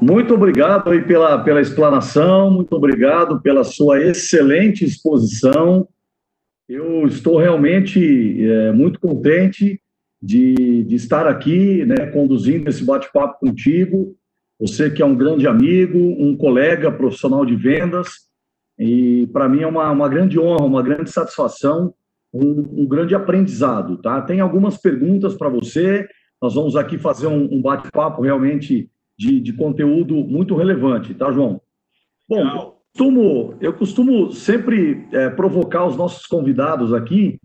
[0.00, 5.88] Muito obrigado aí pela, pela explanação, muito obrigado pela sua excelente exposição.
[6.68, 9.80] Eu estou realmente é, muito contente
[10.22, 14.14] de, de estar aqui, né, conduzindo esse bate-papo contigo.
[14.60, 18.08] Você que é um grande amigo, um colega profissional de vendas,
[18.78, 21.94] e para mim é uma, uma grande honra, uma grande satisfação,
[22.32, 24.20] um, um grande aprendizado, tá?
[24.22, 26.06] Tem algumas perguntas para você,
[26.40, 31.60] nós vamos aqui fazer um, um bate-papo realmente de, de, conteúdo muito relevante, tá, João?
[32.28, 37.38] Bom, eu costumo, eu costumo sempre é, provocar os nossos convidados aqui,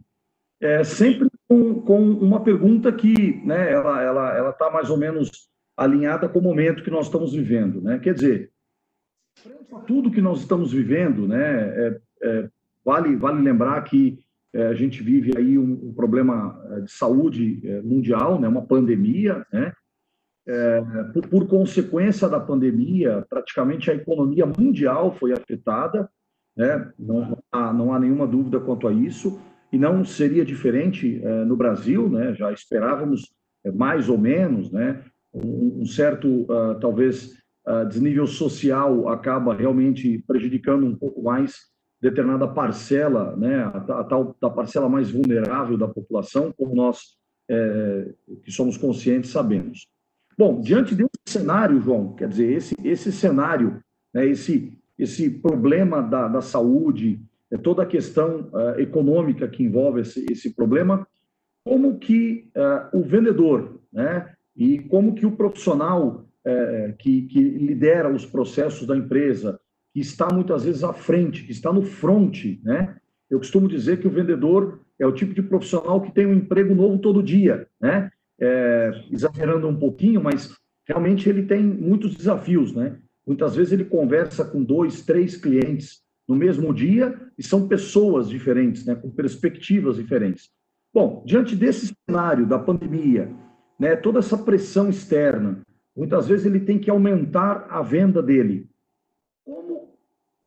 [0.61, 4.97] é, sempre com, com uma pergunta que né, ela está ela, ela tá mais ou
[4.97, 7.81] menos alinhada com o momento que nós estamos vivendo.
[7.81, 7.99] Né?
[7.99, 8.51] Quer dizer,
[9.37, 12.49] frente a tudo que nós estamos vivendo, né, é, é,
[12.83, 14.17] vale, vale lembrar que
[14.53, 18.65] é, a gente vive aí um, um problema é, de saúde é, mundial, né, uma
[18.65, 19.73] pandemia, né?
[20.47, 20.81] É,
[21.11, 26.07] por, por, consequência da pandemia, praticamente a economia mundial foi afetada,
[26.55, 26.93] né?
[26.99, 29.41] não, há, não há nenhuma dúvida quanto a isso
[29.75, 32.33] e não seria diferente eh, no Brasil, né?
[32.33, 33.29] Já esperávamos
[33.65, 35.03] eh, mais ou menos, né?
[35.33, 37.33] Um, um certo, uh, talvez,
[37.67, 41.57] uh, desnível social acaba realmente prejudicando um pouco mais
[42.01, 43.65] determinada parcela, né?
[43.65, 47.17] A, a tal da parcela mais vulnerável da população, como nós
[47.51, 49.87] é, que somos conscientes sabemos.
[50.37, 53.81] Bom, diante desse cenário, João, quer dizer, esse esse cenário,
[54.13, 54.25] né?
[54.25, 60.25] Esse esse problema da, da saúde é toda a questão uh, econômica que envolve esse,
[60.29, 61.07] esse problema,
[61.63, 68.13] como que uh, o vendedor, né, e como que o profissional uh, que, que lidera
[68.13, 69.59] os processos da empresa,
[69.93, 72.95] que está muitas vezes à frente, que está no front, né,
[73.29, 76.75] eu costumo dizer que o vendedor é o tipo de profissional que tem um emprego
[76.75, 80.55] novo todo dia, né, é, exagerando um pouquinho, mas
[80.87, 86.35] realmente ele tem muitos desafios, né, muitas vezes ele conversa com dois, três clientes no
[86.35, 90.49] mesmo dia e são pessoas diferentes, né, com perspectivas diferentes.
[90.93, 93.31] Bom, diante desse cenário da pandemia,
[93.79, 95.61] né, toda essa pressão externa,
[95.95, 98.69] muitas vezes ele tem que aumentar a venda dele.
[99.45, 99.97] Como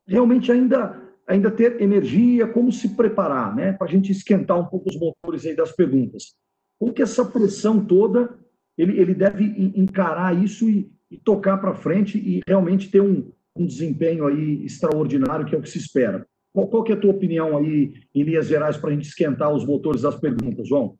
[0.07, 4.89] realmente ainda ainda ter energia, como se preparar, né, para a gente esquentar um pouco
[4.89, 6.35] os motores aí das perguntas.
[6.79, 8.35] Como que essa pressão toda
[8.79, 9.45] ele, ele deve
[9.77, 15.47] encarar isso e, e tocar para frente e realmente ter um, um desempenho aí extraordinário,
[15.47, 16.27] que é o que se espera.
[16.53, 19.53] Qual, qual que é a tua opinião aí, em linhas gerais, para a gente esquentar
[19.53, 20.99] os motores das perguntas, João?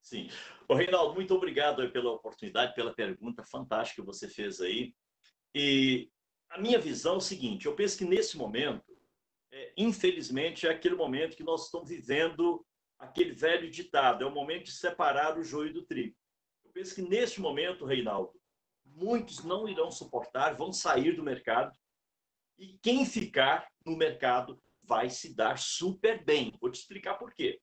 [0.00, 0.28] Sim.
[0.68, 4.94] Ô, Reinaldo, muito obrigado pela oportunidade, pela pergunta fantástica que você fez aí.
[5.54, 6.08] E
[6.50, 8.96] a minha visão é o seguinte, eu penso que nesse momento,
[9.52, 12.64] é, infelizmente, é aquele momento que nós estamos vivendo
[12.98, 16.14] aquele velho ditado, é o momento de separar o joio do trigo.
[16.64, 18.32] Eu penso que neste momento, Reinaldo,
[18.94, 21.76] muitos não irão suportar, vão sair do mercado.
[22.58, 26.52] E quem ficar no mercado vai se dar super bem.
[26.60, 27.60] Vou te explicar por quê.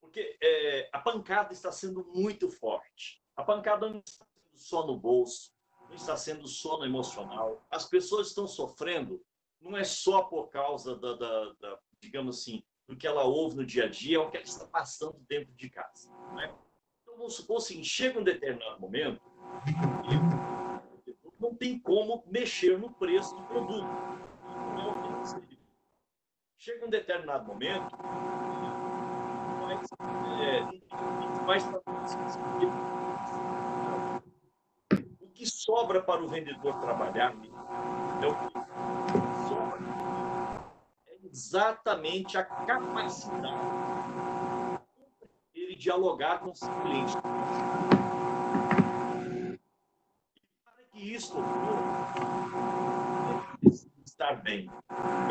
[0.00, 3.22] Porque é, a pancada está sendo muito forte.
[3.36, 5.50] A pancada não está sendo só no bolso,
[5.88, 7.64] não está sendo só no emocional.
[7.70, 9.24] As pessoas estão sofrendo,
[9.60, 13.64] não é só por causa da, da, da digamos assim, do que ela ouve no
[13.64, 16.10] dia a dia, é o que ela está passando dentro de casa.
[16.34, 16.52] Né?
[17.02, 19.22] Então, vamos supor assim, chega um determinado momento
[21.42, 23.86] não tem como mexer no preço do produto.
[26.56, 27.96] Chega um determinado momento,
[29.60, 29.88] mais,
[30.40, 30.60] é,
[31.44, 31.64] mais
[35.20, 37.34] o que sobra para o vendedor trabalhar
[38.22, 38.52] é o que
[39.48, 39.82] sobra
[41.08, 43.58] é exatamente a capacidade
[45.52, 47.16] de ele dialogar com os clientes.
[51.02, 51.44] Que isso ele
[53.58, 54.70] precisa estar bem.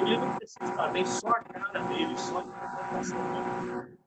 [0.02, 3.98] Ele não precisa estar bem só a cara dele, só a dele.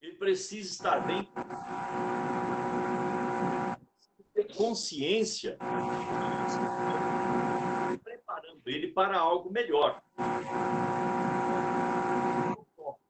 [0.00, 1.30] Ele precisa estar bem
[4.32, 5.58] ter consciência
[8.02, 10.02] preparando ele para algo melhor.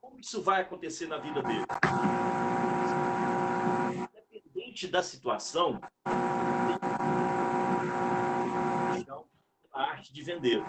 [0.00, 1.64] Como isso vai acontecer na vida dele?
[3.94, 5.80] Independente da situação,
[10.08, 10.62] de vender.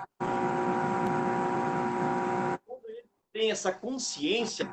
[2.66, 4.68] Quando ele tem essa consciência,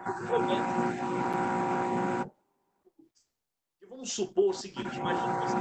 [3.89, 5.57] vamos supor o seguinte, imagina você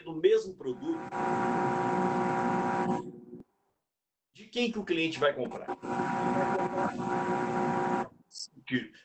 [0.00, 1.00] do mesmo produto,
[4.34, 5.66] de quem que o cliente vai comprar?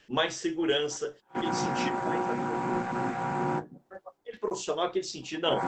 [0.08, 2.24] Mais segurança, ele sentir mais
[4.22, 5.60] aquele profissional que ele sentir, não.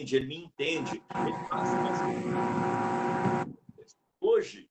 [0.00, 1.98] Ele me entende, ele faz mais.
[4.18, 4.66] Hoje,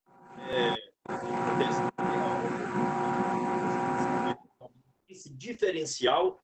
[0.50, 0.74] é,
[5.08, 6.44] esse diferencial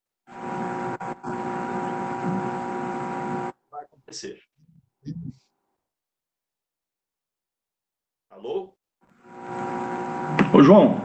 [3.72, 4.40] vai acontecer.
[8.30, 8.78] Alô?
[10.54, 11.02] Ô, João,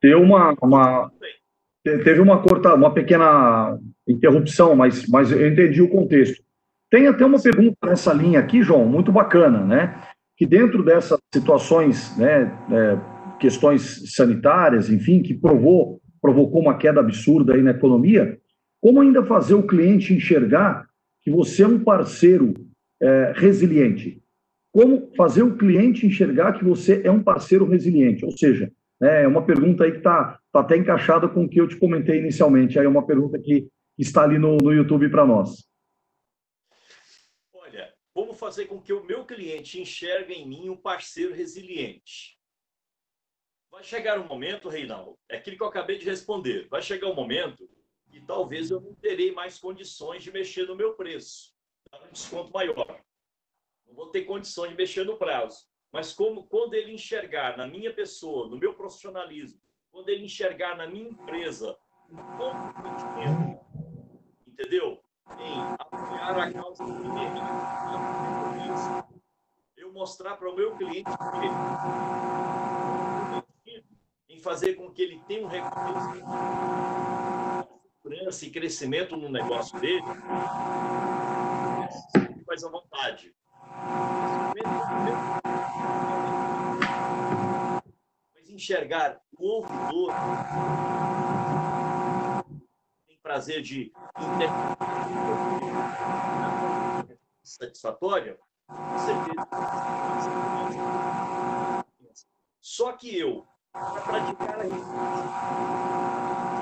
[0.00, 1.10] teve uma, uma
[1.82, 6.45] teve uma corta, uma pequena interrupção, mas, mas eu entendi o contexto.
[6.90, 10.02] Tem até uma pergunta nessa linha aqui, João, muito bacana, né?
[10.36, 12.98] Que dentro dessas situações, né, é,
[13.38, 18.36] questões sanitárias, enfim, que provou provocou uma queda absurda aí na economia,
[18.80, 20.84] como ainda fazer o cliente enxergar
[21.22, 22.52] que você é um parceiro
[23.00, 24.20] é, resiliente?
[24.72, 28.24] Como fazer o cliente enxergar que você é um parceiro resiliente?
[28.24, 28.70] Ou seja,
[29.00, 31.76] né, é uma pergunta aí que está tá até encaixada com o que eu te
[31.76, 32.78] comentei inicialmente.
[32.78, 35.64] Aí é uma pergunta que está ali no, no YouTube para nós.
[38.36, 42.38] Fazer com que o meu cliente enxergue em mim um parceiro resiliente?
[43.70, 46.68] Vai chegar um momento, Reinaldo, é aquilo que eu acabei de responder.
[46.68, 47.68] Vai chegar um momento
[48.10, 51.54] que talvez eu não terei mais condições de mexer no meu preço,
[51.90, 53.02] dar um desconto maior.
[53.86, 55.66] Não vou ter condições de mexer no prazo.
[55.92, 60.86] Mas como quando ele enxergar na minha pessoa, no meu profissionalismo, quando ele enxergar na
[60.86, 61.76] minha empresa
[62.10, 63.60] um comprometimento,
[64.46, 65.02] entendeu?
[65.38, 67.46] Em apoiar a causa do mineirismo,
[69.76, 71.10] eu mostrar para o meu cliente
[73.64, 73.84] que
[74.28, 76.10] em fazer com que ele tenha um recurso,
[78.02, 80.02] segurança e crescimento no negócio dele,
[82.46, 83.34] faz à vontade.
[88.34, 90.12] Mas enxergar o ouvidor
[93.26, 93.92] prazer de
[97.42, 99.48] satisfatória, com certeza.
[102.60, 104.64] Só que eu para praticar a.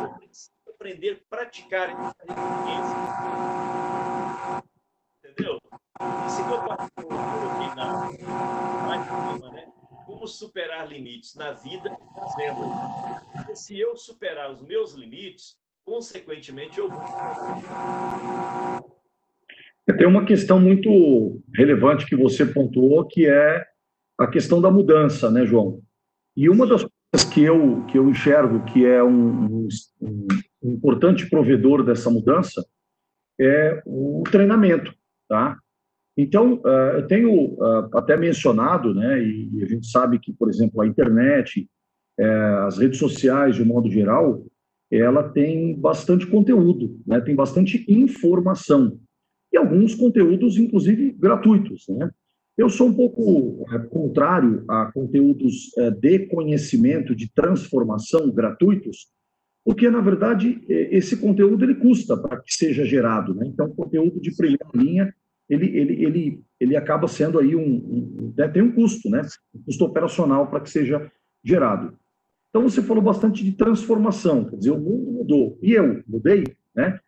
[0.05, 2.15] Eu preciso aprender a praticar a.
[5.19, 5.61] Entendeu?
[6.27, 8.09] Isso que eu coloquei na
[8.87, 9.07] mais
[9.53, 9.71] né?
[10.07, 11.95] Como superar limites na vida.
[13.35, 17.01] Porque se eu superar os meus limites, consequentemente eu vou.
[19.99, 23.65] Tem uma questão muito relevante que você pontuou, que é
[24.19, 25.83] a questão da mudança, né, João?
[26.37, 26.87] E uma das
[27.33, 29.69] que eu, que eu enxergo que é um,
[30.01, 30.27] um,
[30.63, 32.65] um importante provedor dessa mudança
[33.39, 34.93] é o treinamento,
[35.29, 35.59] tá?
[36.17, 40.49] Então, uh, eu tenho uh, até mencionado, né, e, e, a gente sabe que, por
[40.49, 41.69] exemplo, a internet,
[42.21, 44.45] uh, as redes sociais, de um modo geral,
[44.97, 48.99] ela tem bastante conteúdo, né, tem bastante informação,
[49.53, 52.11] e alguns conteúdos, inclusive, gratuitos, né?
[52.57, 59.09] Eu sou um pouco é, contrário a conteúdos é, de conhecimento, de transformação gratuitos,
[59.65, 63.35] porque, na verdade, é, esse conteúdo ele custa para que seja gerado.
[63.35, 63.47] Né?
[63.47, 65.15] Então, conteúdo de primeira linha,
[65.49, 68.47] ele, ele, ele, ele acaba sendo aí um, um né?
[68.47, 69.23] tem um custo, né?
[69.55, 71.11] um custo operacional para que seja
[71.43, 71.97] gerado.
[72.55, 77.01] Então, você falou bastante de transformação, quer dizer, o mundo mudou, e eu mudei, né?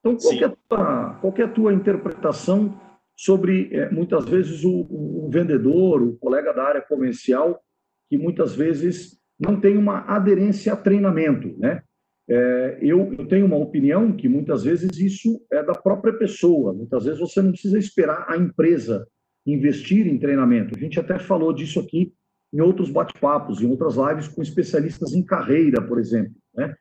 [0.00, 2.80] Então, qual, é a, tua, qual é a tua interpretação
[3.14, 7.62] sobre, é, muitas vezes, o, o, vendedor, o colega da área comercial,
[8.08, 11.82] que muitas vezes não têm uma aderência a treinamento, né?
[12.26, 16.72] É, eu, eu, tenho uma opinião que muitas vezes isso é da própria pessoa.
[16.72, 19.06] Muitas vezes você não precisa esperar a empresa
[19.46, 20.74] investir em treinamento.
[20.74, 22.14] A gente até falou disso aqui
[22.54, 26.32] em outros bate-papos, em outras lives com especialistas em carreira, por exemplo.
[26.54, 26.72] Né?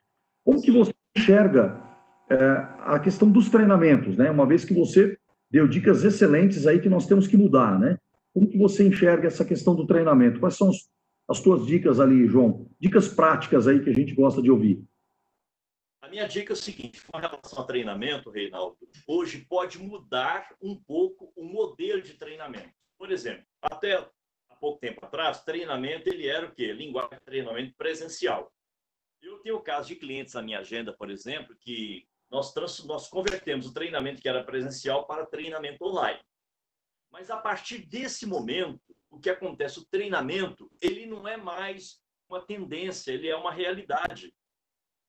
[0.45, 1.81] Como que você enxerga
[2.29, 2.37] é,
[2.81, 4.29] a questão dos treinamentos, né?
[4.29, 5.17] Uma vez que você
[5.49, 7.97] deu dicas excelentes aí que nós temos que mudar, né?
[8.33, 10.39] Como que você enxerga essa questão do treinamento?
[10.39, 10.77] Quais são as,
[11.27, 12.69] as tuas dicas ali, João?
[12.79, 14.83] Dicas práticas aí que a gente gosta de ouvir.
[16.01, 20.75] A minha dica é o seguinte, com relação ao treinamento, Reinaldo, hoje pode mudar um
[20.75, 22.69] pouco o modelo de treinamento.
[22.97, 24.05] Por exemplo, até
[24.63, 26.71] pouco tempo atrás, treinamento ele era o quê?
[26.71, 28.49] Linguagem de treinamento presencial.
[29.21, 33.67] Eu tenho casos de clientes na minha agenda, por exemplo, que nós, trans, nós convertemos
[33.67, 36.21] o treinamento que era presencial para treinamento online.
[37.11, 39.79] Mas a partir desse momento, o que acontece?
[39.79, 44.33] O treinamento, ele não é mais uma tendência, ele é uma realidade.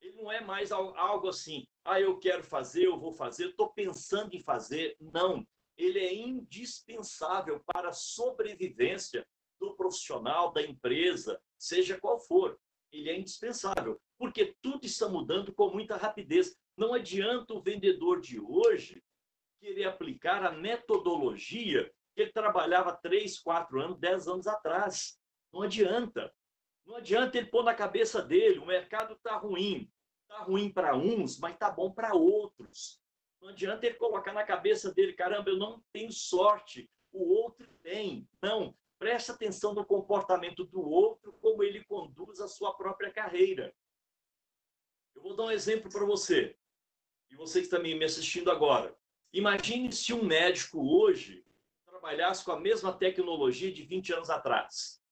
[0.00, 4.34] Ele não é mais algo assim, ah, eu quero fazer, eu vou fazer, estou pensando
[4.34, 4.96] em fazer.
[5.00, 5.46] Não.
[5.76, 9.24] Ele é indispensável para a sobrevivência
[9.64, 12.58] do profissional, da empresa, seja qual for.
[12.92, 16.56] Ele é indispensável, porque tudo está mudando com muita rapidez.
[16.76, 19.02] Não adianta o vendedor de hoje
[19.60, 25.18] querer aplicar a metodologia que ele trabalhava três, quatro anos, dez anos atrás.
[25.52, 26.32] Não adianta.
[26.86, 29.90] Não adianta ele pôr na cabeça dele, o mercado está ruim.
[30.22, 33.00] Está ruim para uns, mas está bom para outros.
[33.40, 38.28] Não adianta ele colocar na cabeça dele, caramba, eu não tenho sorte, o outro tem.
[38.42, 43.74] Não, preste atenção no comportamento do outro, como ele conduz a sua própria carreira.
[45.14, 46.57] Eu vou dar um exemplo para você
[47.30, 48.97] e vocês também me assistindo agora.
[49.32, 51.45] Imagine se um médico hoje
[51.86, 55.03] trabalhasse com a mesma tecnologia de 20 anos atrás.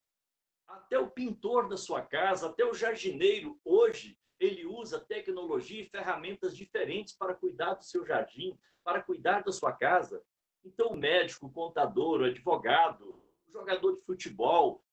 [0.69, 6.57] Até o pintor da sua casa, até o jardineiro, hoje, ele usa tecnologia e ferramentas
[6.57, 10.23] diferentes para cuidar do seu jardim, para cuidar da sua casa.
[10.65, 13.22] Então, o médico, o contador, o advogado,
[13.53, 14.85] jogador de futebol,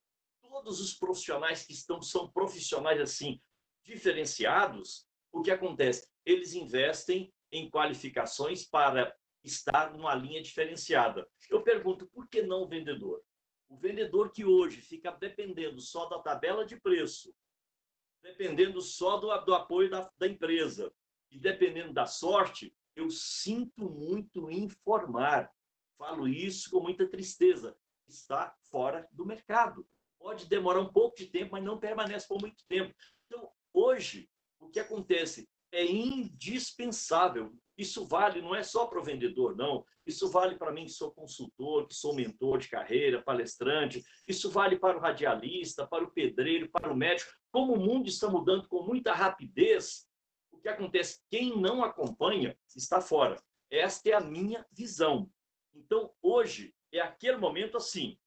[0.42, 3.42] todos os profissionais que estão são profissionais assim
[3.84, 6.08] diferenciados, o que acontece?
[6.26, 11.28] Eles investem em qualificações para estar numa linha diferenciada.
[11.50, 13.24] Eu pergunto, por que não o vendedor?
[13.68, 17.34] O vendedor que hoje fica dependendo só da tabela de preço,
[18.22, 20.94] dependendo só do, do apoio da, da empresa
[21.32, 25.52] e dependendo da sorte, eu sinto muito informar.
[25.98, 27.78] Falo isso com muita tristeza.
[28.10, 29.88] Está fora do mercado.
[30.20, 32.94] Pode demorar um pouco de tempo, mas não permanece por muito tempo.
[33.26, 34.30] Então, hoje,
[34.60, 35.48] o que acontece?
[35.72, 37.54] É indispensável.
[37.78, 39.86] Isso vale, não é só para o vendedor, não.
[40.06, 44.04] Isso vale para mim que sou consultor, que sou mentor de carreira, palestrante.
[44.28, 47.32] Isso vale para o radialista, para o pedreiro, para o médico.
[47.52, 50.08] Como o mundo está mudando com muita rapidez,
[50.52, 51.22] o que acontece?
[51.30, 53.42] Quem não acompanha está fora.
[53.70, 55.32] Esta é a minha visão.
[55.74, 58.20] Então, hoje, é aquele momento assim,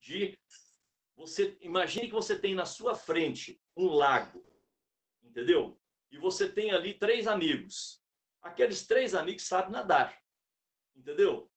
[0.00, 0.38] de
[1.16, 4.50] você imagine que você tem na sua frente um lago
[5.30, 5.80] entendeu?
[6.10, 8.02] E você tem ali três amigos.
[8.42, 10.18] Aqueles três amigos sabem nadar,
[10.94, 11.50] entendeu?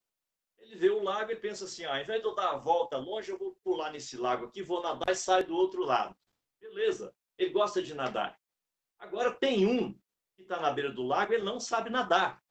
[0.59, 2.97] Ele vê o lago e pensa assim: ah, ao invés de eu dar a volta
[2.97, 6.15] longe, eu vou pular nesse lago aqui, vou nadar e sair do outro lado.
[6.59, 8.39] Beleza, ele gosta de nadar.
[8.99, 9.93] Agora tem um
[10.35, 12.42] que está na beira do lago, ele não sabe nadar.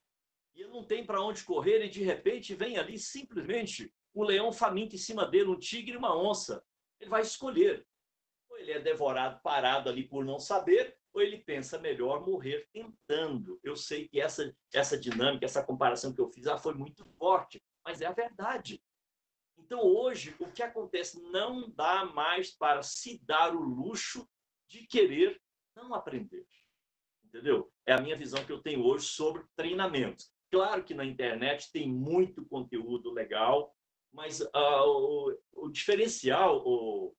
[0.55, 4.53] E ele não tem para onde correr, e de repente vem ali simplesmente um leão
[4.53, 6.63] faminto em cima dele, um tigre e uma onça.
[7.01, 7.87] Ele vai escolher.
[8.51, 13.59] Ou ele é devorado parado ali por não saber, ou ele pensa melhor morrer tentando.
[13.63, 17.63] Eu sei que essa, essa dinâmica, essa comparação que eu fiz, ah, foi muito forte,
[17.85, 18.83] mas é a verdade.
[19.59, 21.21] Então, hoje, o que acontece?
[21.31, 24.29] Não dá mais para se dar o luxo
[24.69, 25.41] de querer
[25.77, 26.47] não aprender.
[27.25, 27.73] Entendeu?
[27.87, 30.32] É a minha visão que eu tenho hoje sobre treinamentos.
[30.53, 33.75] Claro que na internet tem muito conteúdo legal,
[34.13, 37.17] mas uh, o, o, diferencial, o,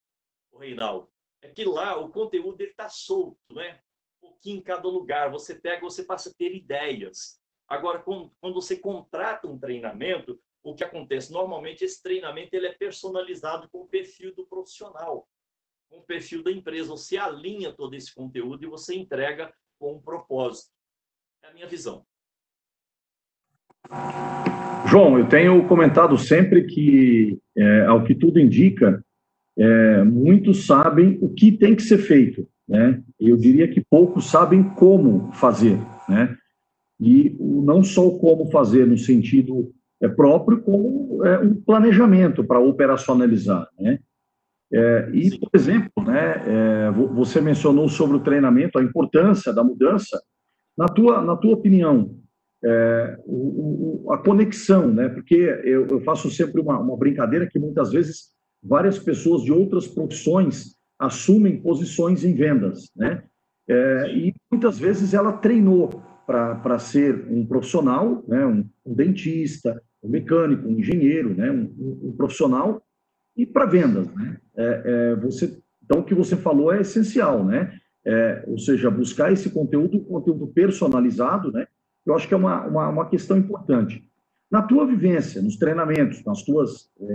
[0.51, 1.09] o Reinaldo,
[1.41, 3.81] é que lá o conteúdo está solto, né?
[4.21, 5.31] Um pouquinho em cada lugar.
[5.31, 7.41] Você pega, você passa a ter ideias.
[7.67, 11.33] Agora, quando você contrata um treinamento, o que acontece?
[11.33, 15.27] Normalmente, esse treinamento ele é personalizado com o perfil do profissional,
[15.89, 16.89] com o perfil da empresa.
[16.89, 20.71] Você alinha todo esse conteúdo e você entrega com um propósito.
[21.41, 22.05] É a minha visão.
[24.87, 29.03] João, eu tenho comentado sempre que, é, ao que tudo indica,
[29.57, 33.01] é, muitos sabem o que tem que ser feito, né?
[33.19, 36.35] Eu diria que poucos sabem como fazer, né?
[36.99, 39.71] E não só o como fazer no sentido
[40.01, 43.99] é, próprio, como é, um planejamento para operacionalizar, né?
[44.71, 45.39] É, e, Sim.
[45.39, 50.19] por exemplo, né, é, você mencionou sobre o treinamento, a importância da mudança.
[50.75, 52.15] Na tua, na tua opinião,
[52.63, 55.09] é, o, o, a conexão, né?
[55.09, 58.31] Porque eu, eu faço sempre uma, uma, brincadeira que muitas vezes
[58.63, 63.23] várias pessoas de outras profissões assumem posições em vendas, né?
[63.67, 65.89] É, e muitas vezes ela treinou
[66.25, 68.45] para ser um profissional, né?
[68.45, 71.51] Um, um, dentista, um mecânico, um engenheiro, né?
[71.51, 72.81] Um, um profissional
[73.35, 74.37] e para vendas, né?
[74.55, 77.77] É, é, você, então o que você falou é essencial, né?
[78.05, 81.67] É, ou seja, buscar esse conteúdo, conteúdo personalizado, né?
[82.05, 84.03] Eu acho que é uma, uma, uma questão importante.
[84.51, 87.13] Na tua vivência, nos treinamentos, nas tuas é,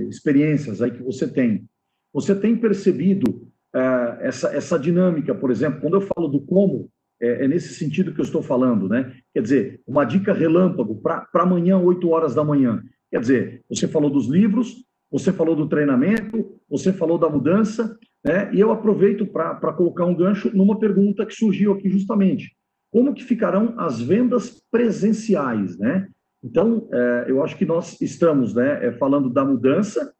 [0.00, 1.68] é, experiências aí que você tem,
[2.12, 7.44] você tem percebido é, essa, essa dinâmica, por exemplo, quando eu falo do como, é,
[7.44, 9.14] é, nesse sentido que eu estou falando, né?
[9.32, 12.82] Quer dizer, uma dica relâmpago para amanhã, 8 horas da manhã.
[13.10, 18.52] Quer dizer, você falou dos livros, você falou do treinamento, você falou da mudança, né?
[18.52, 22.56] E eu aproveito para colocar um gancho numa pergunta que surgiu aqui justamente
[22.92, 26.08] como que ficarão as vendas presenciais, né?
[26.44, 30.12] Então, é, eu acho que nós estamos né, é, falando da mudança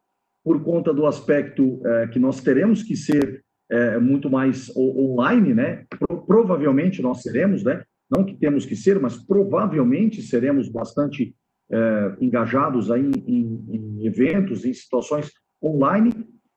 [0.43, 5.85] por conta do aspecto é, que nós teremos que ser é, muito mais online, né?
[5.89, 7.83] Pro, provavelmente nós seremos, né?
[8.09, 11.35] Não que temos que ser, mas provavelmente seremos bastante
[11.71, 16.11] é, engajados aí em, em eventos, em situações online,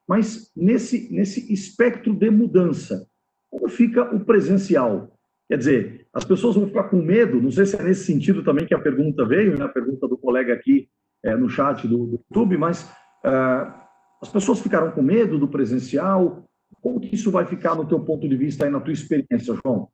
[0.09, 3.07] mas nesse, nesse espectro de mudança,
[3.51, 5.16] como fica o presencial?
[5.49, 8.67] Quer dizer, as pessoas vão ficar com medo, não sei se é nesse sentido também
[8.67, 10.91] que a pergunta veio, né, a pergunta do colega aqui
[11.23, 12.85] é, no chat do, do YouTube, mas
[13.25, 13.87] uh,
[14.21, 16.49] as pessoas ficaram com medo do presencial.
[16.81, 19.89] Como que isso vai ficar no teu ponto de vista e na tua experiência, João?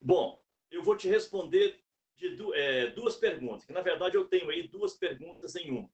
[0.00, 1.76] Bom, eu vou te responder
[2.16, 5.88] de du é, duas perguntas, que na verdade eu tenho aí duas perguntas em uma.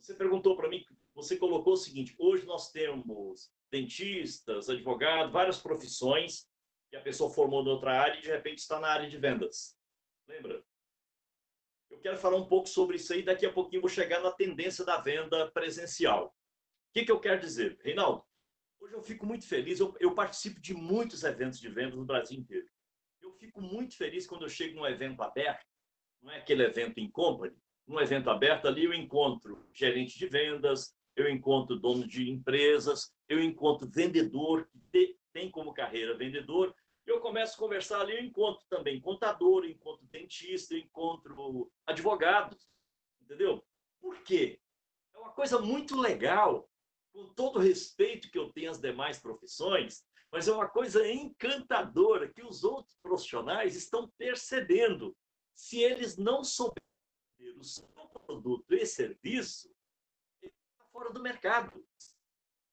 [0.00, 0.82] Você perguntou para mim,
[1.14, 6.46] você colocou o seguinte: hoje nós temos dentistas, advogados, várias profissões
[6.90, 9.78] que a pessoa formou em outra área e de repente está na área de vendas.
[10.26, 10.62] Lembra?
[11.90, 14.84] Eu quero falar um pouco sobre isso aí, daqui a pouquinho vou chegar na tendência
[14.84, 16.26] da venda presencial.
[16.26, 17.78] O que, que eu quero dizer?
[17.82, 18.22] Reinaldo,
[18.80, 22.38] hoje eu fico muito feliz, eu, eu participo de muitos eventos de vendas no Brasil
[22.38, 22.68] inteiro.
[23.20, 25.66] Eu fico muito feliz quando eu chego num evento aberto,
[26.22, 30.94] não é aquele evento em company, num evento aberto ali eu encontro gerente de vendas,
[31.16, 36.74] eu encontro dono de empresas, eu encontro vendedor que tem como carreira vendedor,
[37.06, 42.68] eu começo a conversar ali, eu encontro também contador, encontro dentista, encontro advogados,
[43.22, 43.64] entendeu?
[44.00, 44.60] Por quê?
[45.14, 46.68] É uma coisa muito legal,
[47.12, 52.28] com todo o respeito que eu tenho às demais profissões, mas é uma coisa encantadora
[52.28, 55.16] que os outros profissionais estão percebendo.
[55.54, 56.82] Se eles não souberem
[57.56, 57.86] o seu
[58.26, 59.72] produto e serviço,
[60.42, 61.70] ele está fora do mercado.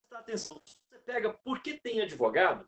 [0.09, 0.61] Presta atenção,
[1.05, 2.67] pega, por que tem advogado?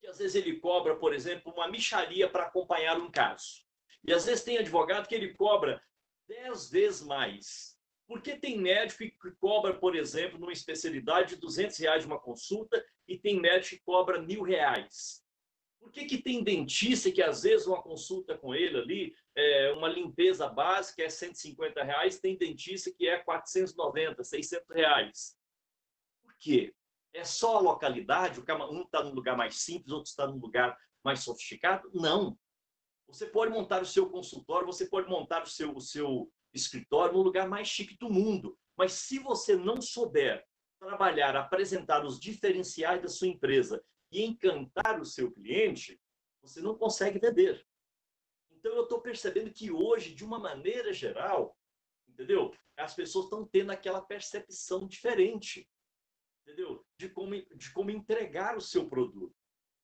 [0.00, 3.64] Que às vezes ele cobra, por exemplo, uma micharia para acompanhar um caso.
[4.04, 5.80] E às vezes tem advogado que ele cobra
[6.26, 7.76] dez vezes mais.
[8.06, 13.16] Por que tem médico que cobra, por exemplo, numa especialidade, 200 reais uma consulta e
[13.16, 15.22] tem médico que cobra mil reais?
[15.78, 19.88] Por que, que tem dentista que às vezes uma consulta com ele ali, é, uma
[19.88, 25.36] limpeza básica é 150 reais, tem dentista que é 490, 600 reais?
[26.22, 26.72] Por quê?
[27.14, 28.40] É só a localidade?
[28.40, 31.90] Um está num lugar mais simples, outro está num lugar mais sofisticado?
[31.92, 32.38] Não.
[33.06, 37.22] Você pode montar o seu consultório, você pode montar o seu, o seu escritório no
[37.22, 38.58] lugar mais chique do mundo.
[38.76, 40.44] Mas se você não souber
[40.80, 46.00] trabalhar, apresentar os diferenciais da sua empresa e encantar o seu cliente,
[46.40, 47.64] você não consegue vender.
[48.50, 51.56] Então, eu estou percebendo que hoje, de uma maneira geral,
[52.08, 52.54] entendeu?
[52.76, 55.68] As pessoas estão tendo aquela percepção diferente
[56.42, 56.84] entendeu?
[56.98, 59.34] De como, de como entregar o seu produto.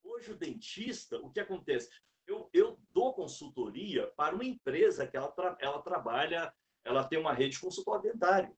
[0.02, 1.88] Hoje, o dentista, o que acontece?
[2.26, 6.52] Eu, eu dou consultoria para uma empresa que ela, tra, ela trabalha,
[6.84, 8.56] ela tem uma rede de consultório dentário.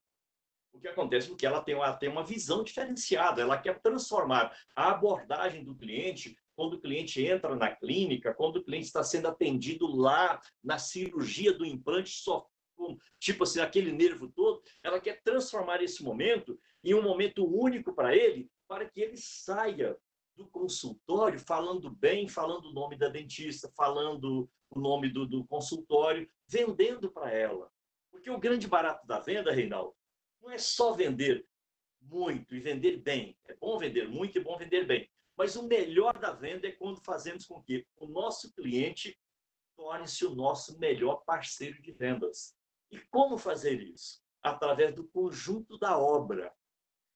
[0.73, 1.27] O que acontece?
[1.27, 6.35] Porque ela tem, uma, tem uma visão diferenciada, ela quer transformar a abordagem do cliente
[6.55, 11.53] quando o cliente entra na clínica, quando o cliente está sendo atendido lá na cirurgia
[11.53, 12.47] do implante, só
[13.19, 18.15] tipo assim, aquele nervo todo, ela quer transformar esse momento em um momento único para
[18.15, 19.97] ele, para que ele saia
[20.35, 26.29] do consultório falando bem, falando o nome da dentista, falando o nome do, do consultório,
[26.47, 27.69] vendendo para ela.
[28.09, 29.95] Porque o grande barato da venda, Reinaldo,
[30.41, 31.45] não é só vender
[32.01, 33.37] muito e vender bem.
[33.47, 35.09] É bom vender muito e bom vender bem.
[35.37, 39.17] Mas o melhor da venda é quando fazemos com que o nosso cliente
[39.75, 42.55] torne-se o nosso melhor parceiro de vendas.
[42.89, 44.21] E como fazer isso?
[44.41, 46.53] Através do conjunto da obra.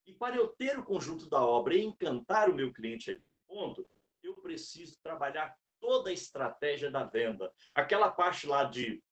[0.05, 3.87] E para eu ter o conjunto da obra e encantar o meu cliente a ponto,
[4.21, 7.51] eu preciso trabalhar toda a estratégia da venda.
[7.73, 9.03] Aquela parte lá de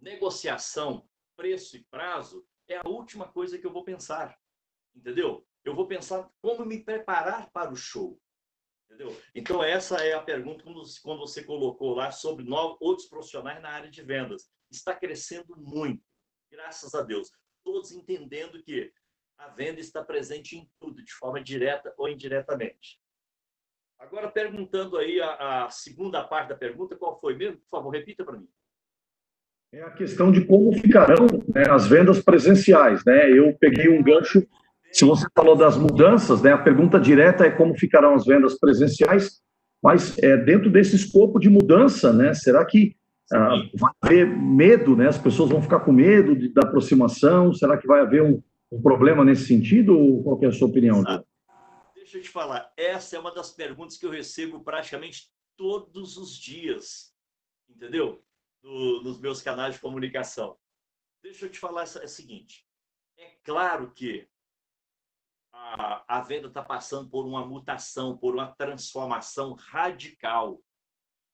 [0.00, 4.36] negociação, preço e prazo é a última coisa que eu vou pensar.
[4.94, 5.46] Entendeu?
[5.64, 8.20] Eu vou pensar como me preparar para o show.
[8.86, 9.14] Entendeu?
[9.34, 13.90] Então, essa é a pergunta quando você colocou lá sobre novos, outros profissionais na área
[13.90, 14.50] de vendas.
[14.70, 16.02] Está crescendo muito,
[16.50, 17.30] graças a Deus.
[17.62, 18.92] Todos entendendo que
[19.38, 22.98] a venda está presente em tudo, de forma direta ou indiretamente.
[23.98, 27.58] Agora, perguntando aí a, a segunda parte da pergunta, qual foi mesmo?
[27.58, 28.48] Por favor, repita para mim.
[29.72, 33.04] É a questão de como ficarão né, as vendas presenciais.
[33.04, 33.30] Né?
[33.30, 34.46] Eu peguei um gancho
[34.92, 39.40] se você falou das mudanças, né, a pergunta direta é como ficarão as vendas presenciais,
[39.82, 42.96] mas é, dentro desse escopo de mudança, né, será que
[43.32, 47.52] ah, vai haver medo, né, as pessoas vão ficar com medo de, da aproximação?
[47.52, 49.98] Será que vai haver um, um problema nesse sentido?
[49.98, 51.02] Ou qual é a sua opinião?
[51.94, 56.38] Deixa eu te falar, essa é uma das perguntas que eu recebo praticamente todos os
[56.38, 57.14] dias,
[57.68, 58.24] entendeu?
[58.62, 60.56] Do, nos meus canais de comunicação.
[61.22, 62.66] Deixa eu te falar é o seguinte:
[63.18, 64.26] é claro que
[65.52, 70.62] a, a venda está passando por uma mutação, por uma transformação radical.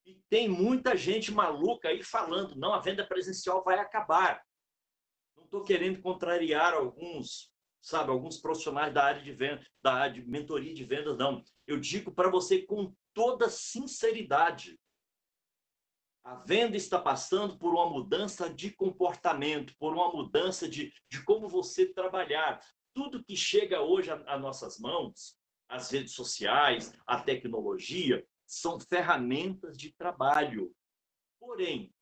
[0.04, 4.42] E tem muita gente maluca aí falando, não, a venda presencial vai acabar.
[5.54, 7.48] Estou querendo contrariar alguns,
[7.80, 11.44] sabe, alguns profissionais da área de venda, da área de mentoria de vendas, não.
[11.64, 14.76] Eu digo para você com toda sinceridade,
[16.24, 21.48] a venda está passando por uma mudança de comportamento, por uma mudança de, de como
[21.48, 22.60] você trabalhar
[22.92, 25.38] tudo que chega hoje às nossas mãos,
[25.68, 30.74] as redes sociais, a tecnologia, são ferramentas de trabalho.
[31.38, 31.93] Porém,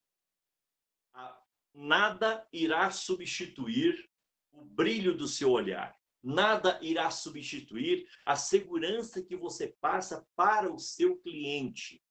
[1.74, 4.08] nada irá substituir
[4.52, 5.96] o brilho do seu olhar.
[6.22, 12.02] Nada irá substituir a segurança que você passa para o seu cliente.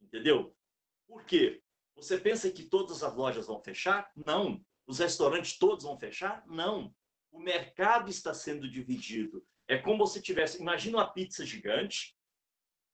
[0.00, 0.56] Entendeu?
[1.06, 1.62] Por quê?
[1.94, 4.10] Você pensa que todas as lojas vão fechar?
[4.26, 4.64] Não.
[4.86, 6.44] Os restaurantes todos vão fechar?
[6.46, 6.92] Não
[7.32, 9.44] o mercado está sendo dividido.
[9.66, 12.14] É como se tivesse, imagina uma pizza gigante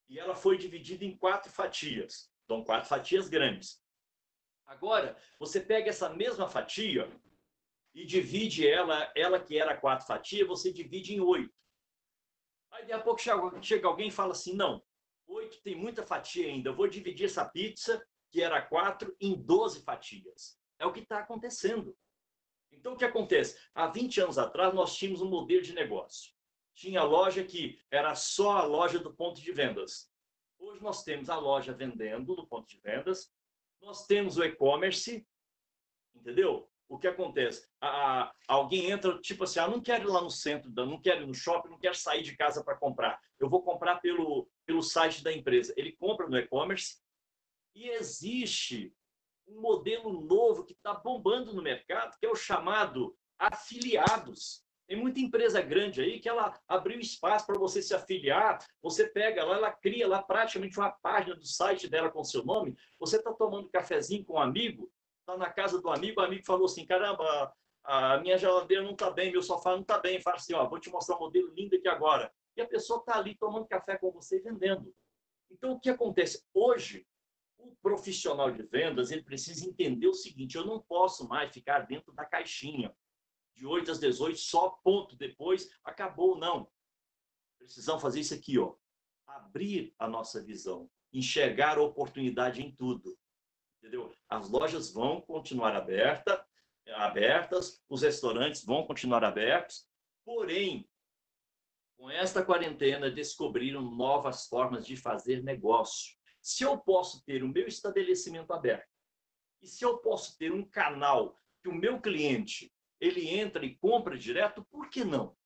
[0.09, 2.31] e ela foi dividida em quatro fatias.
[2.45, 3.83] Então, quatro fatias grandes.
[4.69, 7.11] Agora, você pega essa mesma fatia
[7.95, 11.53] e divide ela, ela que era quatro fatias, você divide em oito.
[12.71, 13.21] Aí, daqui a pouco,
[13.63, 14.85] chega, alguém e fala assim, não,
[15.27, 19.83] oito tem muita fatia ainda, eu vou dividir essa pizza, que era quatro, em doze
[19.83, 20.61] fatias.
[20.79, 21.97] É o que está acontecendo.
[22.71, 23.59] Então, o que acontece?
[23.75, 26.35] Há 20 anos atrás, nós tínhamos um modelo de negócio.
[26.75, 30.13] Tinha loja que era só a loja do ponto de vendas.
[30.59, 33.33] Hoje nós temos a loja vendendo no ponto de vendas,
[33.83, 35.27] nós temos o e-commerce,
[36.15, 36.69] entendeu?
[36.89, 37.69] O que acontece?
[37.81, 37.89] A,
[38.23, 41.27] a, alguém entra, tipo assim, ah, não quero ir lá no centro, não quero ir
[41.27, 43.21] no shopping, não quero sair de casa para comprar.
[43.39, 45.75] Eu vou comprar pelo, pelo site da empresa.
[45.77, 46.99] Ele compra no e-commerce
[47.75, 48.95] e existe
[49.47, 54.65] um modelo novo que está bombando no mercado, que é o chamado afiliados.
[54.89, 58.67] Tem muita empresa grande aí que ela abriu espaço para você se afiliar.
[58.81, 62.75] Você pega lá, ela cria lá praticamente uma página do site dela com seu nome.
[62.99, 66.65] Você está tomando cafezinho com um amigo, está na casa do amigo, o amigo falou
[66.65, 67.53] assim: caramba,
[67.85, 70.23] a minha geladeira não está bem, meu sofá não está bem.
[70.23, 72.33] Fala assim: ó, vou te mostrar um modelo lindo aqui agora.
[72.57, 74.91] E a pessoa está ali tomando café com você e vendendo.
[75.51, 76.43] Então, o que acontece?
[76.55, 77.07] Hoje,
[77.59, 82.11] o profissional de vendas ele precisa entender o seguinte: eu não posso mais ficar dentro
[82.15, 82.91] da caixinha
[83.59, 86.71] de 8 às 18, só ponto, depois acabou, não.
[87.59, 88.75] Precisamos fazer isso aqui, ó.
[89.27, 93.19] Abrir a nossa visão, enxergar a oportunidade em tudo.
[93.79, 94.15] Entendeu?
[94.29, 96.47] As lojas vão continuar aberta,
[96.95, 99.87] abertas, os restaurantes vão continuar abertos,
[100.25, 100.89] porém,
[101.97, 106.17] com esta quarentena descobriram novas formas de fazer negócio.
[106.41, 108.89] Se eu posso ter o meu estabelecimento aberto
[109.61, 114.17] e se eu posso ter um canal que o meu cliente ele entra e compra
[114.19, 115.37] direto, por que não?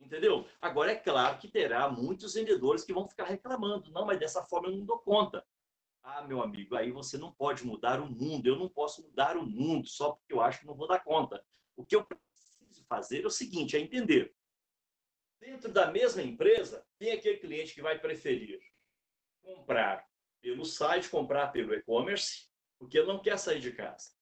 [0.00, 0.46] Entendeu?
[0.60, 4.68] Agora é claro que terá muitos vendedores que vão ficar reclamando, não, mas dessa forma
[4.68, 5.44] eu não dou conta.
[6.02, 8.46] Ah, meu amigo, aí você não pode mudar o mundo.
[8.46, 11.44] Eu não posso mudar o mundo só porque eu acho que não vou dar conta.
[11.76, 14.34] O que eu preciso fazer é o seguinte, é entender.
[15.40, 18.58] Dentro da mesma empresa, tem aquele cliente que vai preferir
[19.42, 20.06] comprar
[20.40, 24.17] pelo site, comprar pelo e-commerce, porque não quer sair de casa.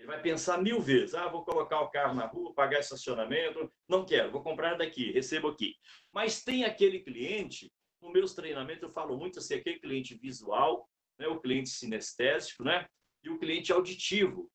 [0.00, 4.06] Ele vai pensar mil vezes: ah, vou colocar o carro na rua, pagar estacionamento, não
[4.06, 5.76] quero, vou comprar daqui, recebo aqui.
[6.10, 7.70] Mas tem aquele cliente,
[8.00, 10.88] nos meus treinamentos eu falo muito assim, aquele cliente visual,
[11.18, 12.88] né, o cliente sinestésico, né,
[13.22, 14.50] e o cliente auditivo.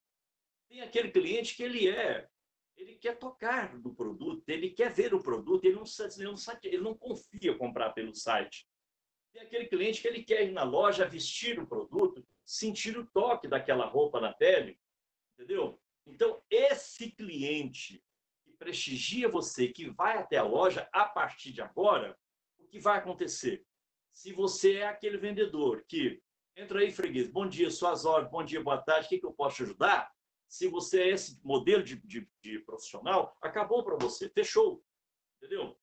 [0.67, 2.27] Tem aquele cliente que ele é
[2.75, 6.77] ele quer tocar no produto, ele quer ver o produto, ele não, ele não, ele
[6.79, 8.67] não confia comprar pelo site.
[9.31, 13.47] Tem aquele cliente que ele quer ir na loja, vestir o produto, sentir o toque
[13.47, 14.77] daquela roupa na pele,
[15.35, 15.79] entendeu?
[16.07, 18.03] Então, esse cliente
[18.43, 22.17] que prestigia você, que vai até a loja, a partir de agora,
[22.57, 23.65] o que vai acontecer?
[24.11, 26.21] Se você é aquele vendedor que
[26.55, 29.33] entra aí, freguês, bom dia, suas horas, bom dia, boa tarde, o que, que eu
[29.33, 30.09] posso te ajudar?
[30.47, 34.81] Se você é esse modelo de, de, de profissional, acabou para você, fechou.
[35.37, 35.77] Entendeu?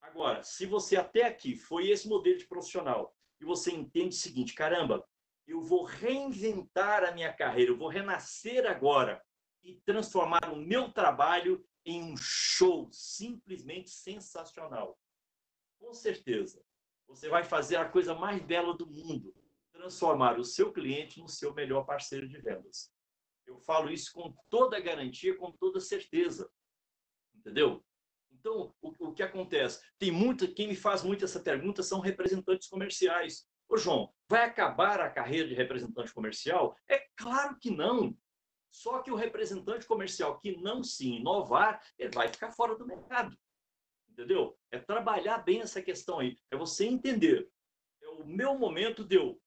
[0.00, 4.54] Agora, se você até aqui foi esse modelo de profissional e você entende o seguinte,
[4.54, 5.06] caramba,
[5.50, 9.22] eu vou reinventar a minha carreira, eu vou renascer agora
[9.62, 14.98] e transformar o meu trabalho em um show simplesmente sensacional.
[15.78, 16.62] Com certeza,
[17.06, 19.34] você vai fazer a coisa mais bela do mundo,
[19.72, 22.92] transformar o seu cliente no seu melhor parceiro de vendas.
[23.44, 26.48] Eu falo isso com toda garantia, com toda certeza.
[27.34, 27.84] Entendeu?
[28.30, 29.82] Então, o, o que acontece?
[29.98, 33.49] Tem muito, quem me faz muito essa pergunta são representantes comerciais.
[33.70, 36.76] Ô, João, vai acabar a carreira de representante comercial?
[36.88, 38.18] É claro que não.
[38.68, 43.38] Só que o representante comercial que não se inovar, ele vai ficar fora do mercado.
[44.08, 44.58] Entendeu?
[44.72, 46.36] É trabalhar bem essa questão aí.
[46.50, 47.48] É você entender.
[48.02, 49.40] É o meu momento de eu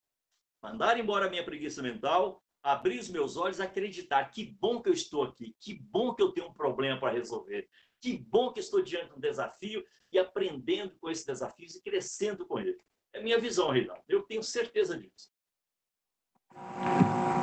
[0.62, 4.94] mandar embora a minha preguiça mental, abrir os meus olhos, acreditar que bom que eu
[4.94, 7.68] estou aqui, que bom que eu tenho um problema para resolver,
[8.00, 12.46] que bom que estou diante de um desafio e aprendendo com esses desafios e crescendo
[12.48, 12.78] com ele.
[13.14, 14.02] É minha visão, Reinaldo.
[14.08, 15.32] Eu tenho certeza disso.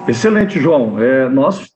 [0.08, 0.98] Excelente, João.
[0.98, 1.70] É, nós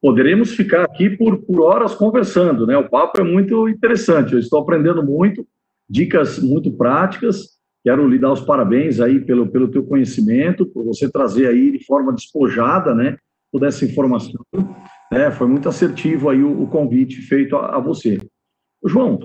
[0.00, 2.76] poderemos ficar aqui por, por horas conversando, né?
[2.76, 4.32] O papo é muito interessante.
[4.32, 5.46] Eu estou aprendendo muito,
[5.88, 11.10] dicas muito práticas Quero lhe dar os parabéns aí pelo, pelo teu conhecimento, por você
[11.10, 13.18] trazer aí de forma despojada, né,
[13.52, 14.40] toda essa informação.
[15.12, 18.18] Né, foi muito assertivo aí o, o convite feito a, a você.
[18.86, 19.18] João,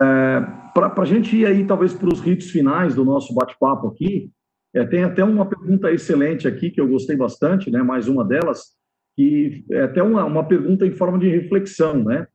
[0.00, 0.40] é,
[0.74, 4.30] para a gente ir aí talvez para os ritos finais do nosso bate-papo aqui,
[4.74, 8.72] é, tem até uma pergunta excelente aqui que eu gostei bastante, né, mais uma delas,
[9.16, 12.26] que é até uma, uma pergunta em forma de reflexão, né?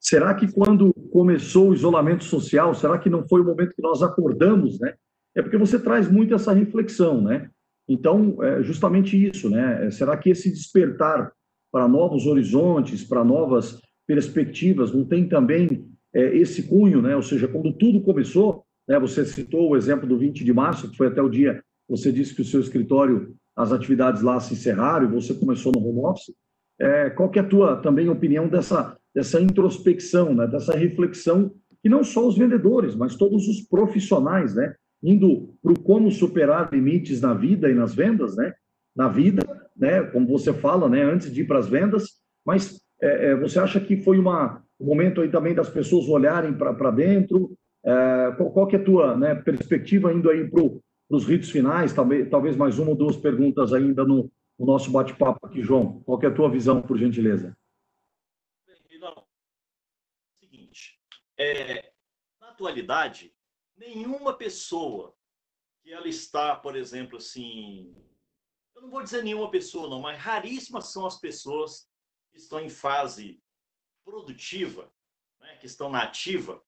[0.00, 4.00] Será que quando começou o isolamento social, será que não foi o momento que nós
[4.00, 4.94] acordamos, né?
[5.38, 7.48] é porque você traz muito essa reflexão, né?
[7.88, 9.88] Então, é justamente isso, né?
[9.90, 11.32] Será que esse despertar
[11.72, 15.86] para novos horizontes, para novas perspectivas, não tem também
[16.18, 17.14] é, esse cunho, né?
[17.14, 18.98] Ou seja, quando tudo começou, né?
[18.98, 22.34] Você citou o exemplo do 20 de março, que foi até o dia, você disse
[22.34, 26.34] que o seu escritório, as atividades lá se encerraram e você começou no home office.
[26.80, 30.46] É, qual que é a tua também opinião dessa, dessa introspecção, né?
[30.46, 31.52] Dessa reflexão
[31.82, 34.74] que não só os vendedores, mas todos os profissionais, né?
[35.02, 38.52] indo para o como superar limites na vida e nas vendas, né?
[38.94, 39.42] Na vida,
[39.76, 40.02] né?
[40.02, 41.02] Como você fala, né?
[41.02, 44.86] Antes de ir para as vendas, mas é, é, você acha que foi uma, um
[44.86, 47.56] momento aí também das pessoas olharem para dentro?
[47.84, 50.62] É, qual, qual, que é a tua né, perspectiva indo aí para
[51.10, 51.92] os ritos finais?
[51.92, 56.00] Talvez, talvez mais uma ou duas perguntas ainda no, no nosso bate-papo aqui, João.
[56.02, 57.56] Qual que é a tua visão, por gentileza?
[61.40, 61.92] É,
[62.40, 63.32] na atualidade,
[63.76, 65.14] nenhuma pessoa
[65.84, 67.94] que ela está, por exemplo, assim,
[68.74, 71.88] eu não vou dizer nenhuma pessoa não, mas raríssimas são as pessoas
[72.32, 73.40] que estão em fase
[74.08, 74.90] produtiva,
[75.38, 76.62] né, que estão na ativa,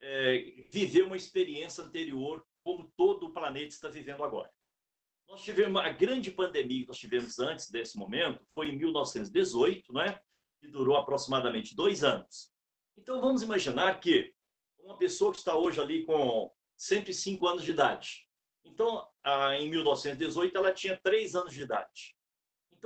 [0.00, 0.38] é,
[0.70, 4.50] viver uma experiência anterior como todo o planeta está vivendo agora.
[5.28, 10.20] Nós tivemos a grande pandemia que nós tivemos antes desse momento, foi em 1918, né,
[10.60, 12.52] que durou aproximadamente dois anos.
[12.96, 14.32] Então vamos imaginar que
[14.78, 18.28] uma pessoa que está hoje ali com 105 anos de idade.
[18.64, 19.06] Então,
[19.58, 22.15] em 1918, ela tinha 3 anos de idade.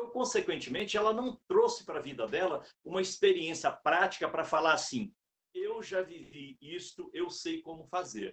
[0.01, 5.15] Então, consequentemente, ela não trouxe para a vida dela uma experiência prática para falar assim:
[5.53, 8.33] eu já vivi isto, eu sei como fazer.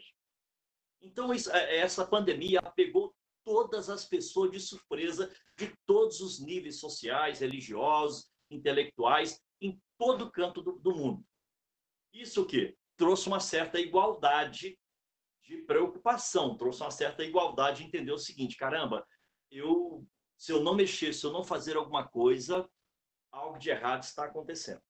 [1.01, 3.13] Então, é, essa pandemia pegou
[3.43, 10.61] todas as pessoas de surpresa, de todos os níveis sociais, religiosos, intelectuais, em todo canto
[10.61, 11.25] do, do mundo.
[12.13, 14.79] Isso que trouxe uma certa igualdade
[15.43, 19.05] de preocupação, trouxe uma certa igualdade, entender o seguinte, caramba,
[19.51, 20.07] eu
[20.37, 22.69] se eu não mexer, se eu não fazer alguma coisa,
[23.31, 24.81] algo de errado está acontecendo.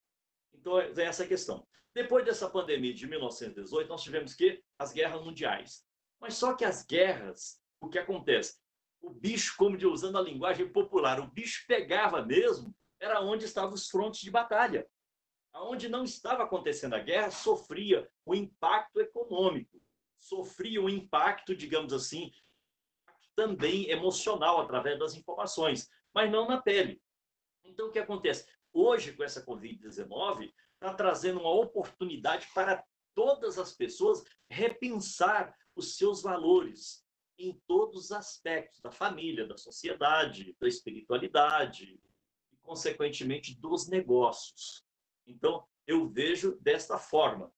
[0.54, 1.66] Então, é essa a questão.
[1.94, 5.86] Depois dessa pandemia de 1918, nós tivemos que as guerras mundiais.
[6.20, 8.60] Mas só que as guerras, o que acontece?
[9.02, 13.74] O bicho, como de usando a linguagem popular, o bicho pegava mesmo, era onde estavam
[13.74, 14.88] os frontes de batalha.
[15.54, 19.82] Onde não estava acontecendo a guerra, sofria o impacto econômico,
[20.20, 22.32] sofria o impacto, digamos assim,
[23.38, 27.02] também emocional através das informações, mas não na pele.
[27.64, 28.46] Então, o que acontece?
[28.78, 32.84] hoje, com essa Covid-19, está trazendo uma oportunidade para
[33.16, 37.04] todas as pessoas repensar os seus valores
[37.40, 42.00] em todos os aspectos da família, da sociedade, da espiritualidade
[42.52, 44.86] e, consequentemente, dos negócios.
[45.26, 47.52] Então, eu vejo desta forma.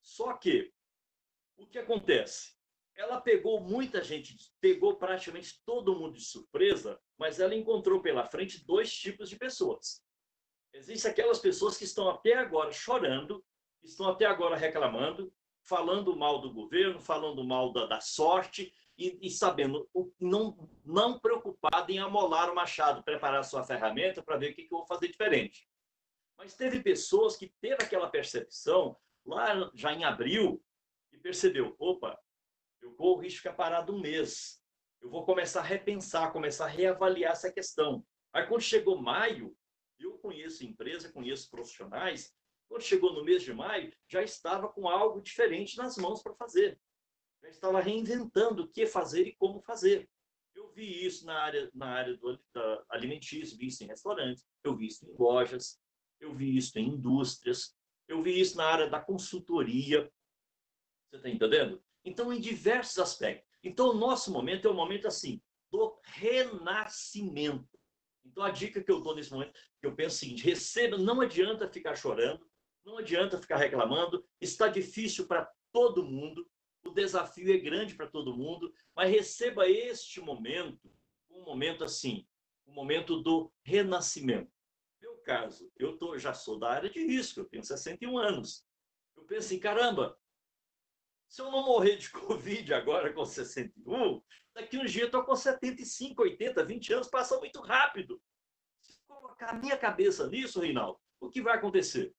[0.00, 0.72] Só que,
[1.56, 2.54] o que acontece?
[2.94, 8.64] Ela pegou muita gente, pegou praticamente todo mundo de surpresa, mas ela encontrou pela frente
[8.64, 10.04] dois tipos de pessoas.
[10.72, 13.44] Existem aquelas pessoas que estão até agora chorando,
[13.82, 15.32] estão até agora reclamando,
[15.62, 19.88] falando mal do governo, falando mal da, da sorte e, e, sabendo,
[20.20, 24.74] não, não preocupado em amolar o machado, preparar sua ferramenta para ver o que, que
[24.74, 25.68] eu vou fazer diferente.
[26.36, 30.62] Mas teve pessoas que teve aquela percepção lá já em abril
[31.12, 32.18] e percebeu, opa,
[32.82, 34.60] eu corro o risco de ficar parado um mês.
[35.00, 38.04] Eu vou começar a repensar, começar a reavaliar essa questão.
[38.32, 39.56] Aí quando chegou maio,
[39.98, 42.34] eu conheço empresa, conheço profissionais,
[42.68, 46.80] quando chegou no mês de maio, já estava com algo diferente nas mãos para fazer.
[47.42, 50.08] Já estava reinventando o que fazer e como fazer.
[50.54, 52.38] Eu vi isso na área, na área do
[52.90, 55.78] alimentício, vi isso em restaurantes, eu vi isso em lojas,
[56.20, 57.76] eu vi isso em indústrias,
[58.08, 60.10] eu vi isso na área da consultoria.
[61.10, 61.82] Você está entendendo?
[62.04, 63.48] Então, em diversos aspectos.
[63.62, 65.40] Então, o nosso momento é um momento assim,
[65.70, 67.78] do renascimento.
[68.24, 71.68] Então, a dica que eu dou nesse momento, eu penso o seguinte: receba, não adianta
[71.68, 72.46] ficar chorando,
[72.84, 76.48] não adianta ficar reclamando, está difícil para todo mundo,
[76.84, 80.92] o desafio é grande para todo mundo, mas receba este momento,
[81.30, 82.26] um momento assim,
[82.66, 84.50] um momento do renascimento.
[85.00, 88.64] Meu caso, eu tô, já sou da área de risco, eu tenho 61 anos.
[89.16, 90.18] Eu penso assim, caramba,
[91.32, 94.20] se eu não morrer de Covid agora com 61,
[94.54, 98.20] daqui um dia eu estou com 75, 80, 20 anos, passa muito rápido.
[98.82, 102.14] Se colocar a minha cabeça nisso, Reinaldo, o que vai acontecer?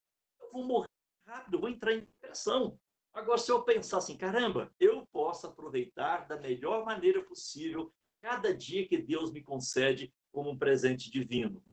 [0.52, 0.90] vou morrer
[1.28, 2.80] rápido, vou entrar em depressão.
[3.14, 8.88] Agora, se eu pensar assim, caramba, eu posso aproveitar da melhor maneira possível cada dia
[8.88, 11.64] que Deus me concede como um presente divino.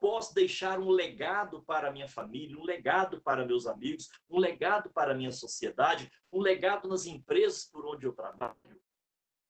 [0.00, 4.90] Posso deixar um legado para a minha família, um legado para meus amigos, um legado
[4.90, 8.80] para a minha sociedade, um legado nas empresas por onde eu trabalho.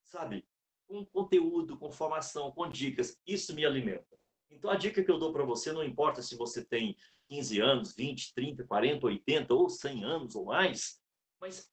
[0.04, 0.46] Sabe?
[0.86, 3.20] Com conteúdo, com formação, com dicas.
[3.26, 4.18] Isso me alimenta.
[4.50, 6.96] Então, a dica que eu dou para você, não importa se você tem
[7.28, 10.98] 15 anos, 20, 30, 40, 80 ou 100 anos ou mais,
[11.38, 11.70] mas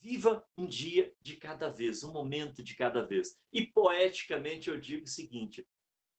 [0.00, 3.38] viva um dia de cada vez, um momento de cada vez.
[3.52, 5.66] E poeticamente eu digo o seguinte: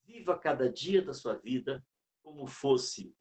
[0.03, 1.84] viva cada dia da sua vida
[2.26, 3.14] como fosse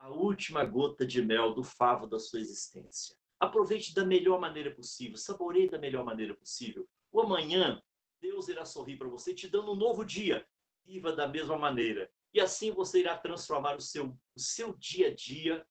[0.00, 3.16] a última gota de mel do favo da sua existência.
[3.38, 6.88] Aproveite da melhor maneira possível, saboreie da melhor maneira possível.
[7.12, 7.80] O amanhã,
[8.20, 10.44] Deus irá sorrir para você, te dando um novo dia.
[10.84, 12.10] Viva da mesma maneira.
[12.34, 15.64] E assim você irá transformar o seu, o seu dia a dia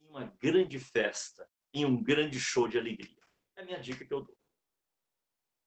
[0.00, 3.18] em uma grande festa, em um grande show de alegria.
[3.56, 4.36] É a minha dica que eu dou.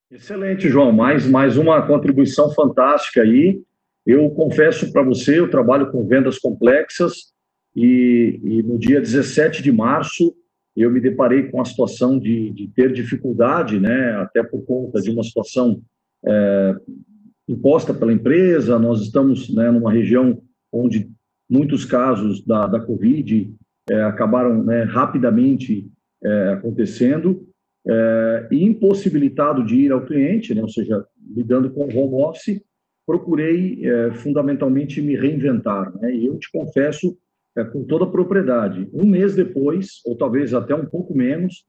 [0.09, 0.91] Excelente, João.
[0.93, 3.61] Mais, mais uma contribuição fantástica aí.
[4.05, 7.31] Eu confesso para você, eu trabalho com vendas complexas
[7.75, 10.35] e, e, no dia 17 de março
[10.75, 15.11] eu me deparei com a situação de, de ter dificuldade, né, até por conta de
[15.11, 15.81] uma situação
[16.25, 16.75] é,
[17.47, 20.41] imposta pela empresa, nós estamos né, numa região
[20.71, 21.11] onde
[21.49, 23.53] muitos casos da, da Covid
[23.89, 25.89] é, acabaram né, rapidamente
[26.23, 27.45] é, acontecendo,
[27.85, 32.61] é, e impossibilitado de ir ao cliente, né, ou seja, lidando com home office,
[33.11, 35.93] procurei é, fundamentalmente me reinventar.
[35.97, 37.17] Né, e eu te confesso
[37.57, 41.65] é, com toda a propriedade, um mês depois, ou talvez até um pouco menos,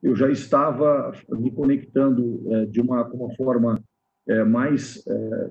[0.00, 3.82] eu já estava me conectando é, de uma, uma forma
[4.28, 5.50] é, mais é,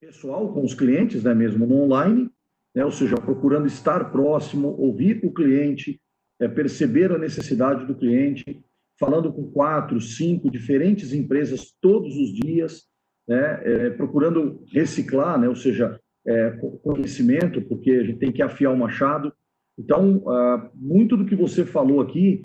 [0.00, 2.30] pessoal com os clientes, né, mesmo no online,
[2.74, 6.00] né, ou seja, procurando estar próximo, ouvir o cliente,
[6.40, 8.64] é, perceber a necessidade do cliente,
[8.98, 12.86] falando com quatro, cinco diferentes empresas todos os dias,
[13.26, 16.50] né, é, procurando reciclar, né, ou seja, é,
[16.82, 19.32] conhecimento, porque a gente tem que afiar o machado.
[19.78, 22.42] Então, ah, muito do que você falou aqui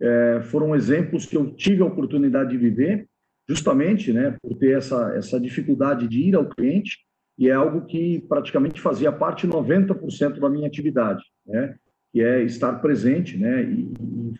[0.00, 3.08] é, foram exemplos que eu tive a oportunidade de viver
[3.48, 6.98] justamente né, por ter essa, essa dificuldade de ir ao cliente,
[7.36, 11.74] e é algo que praticamente fazia parte 90% da minha atividade, né,
[12.12, 13.92] que é estar presente né, e,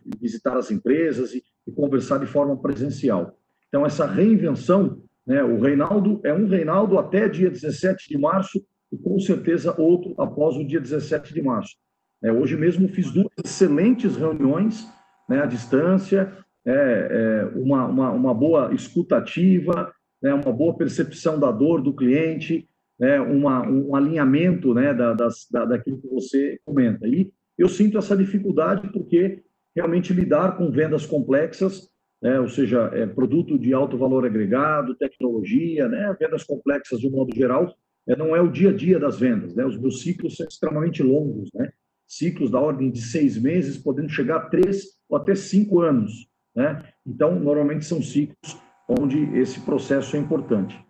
[0.06, 3.36] e visitar as empresas e, e, conversar de forma presencial.
[3.68, 8.98] Então, essa reinvenção, né, o Reinaldo é um Reinaldo até dia 17 de março e
[8.98, 11.74] com certeza outro após o dia 17 de março.
[12.22, 14.86] É, hoje mesmo fiz duas excelentes reuniões
[15.28, 16.32] né, à distância,
[16.66, 22.68] é, é, uma, uma, uma, boa escutativa, né, uma boa percepção da dor do cliente,
[22.98, 27.06] né, uma, um alinhamento né, da, das, da, daquilo que você comenta.
[27.06, 29.42] E eu sinto essa dificuldade porque
[29.74, 31.90] realmente lidar com vendas complexas,
[32.24, 37.10] né, ou seja, é, produto de alto valor agregado, tecnologia, né, vendas complexas de um
[37.10, 37.70] modo geral,
[38.08, 39.54] é, não é o dia a dia das vendas.
[39.54, 41.70] Né, os meus ciclos são extremamente longos, né,
[42.06, 46.26] ciclos da ordem de seis meses, podendo chegar a três ou até cinco anos.
[46.56, 46.82] Né?
[47.06, 48.56] Então, normalmente são ciclos
[48.88, 50.82] onde esse processo é importante.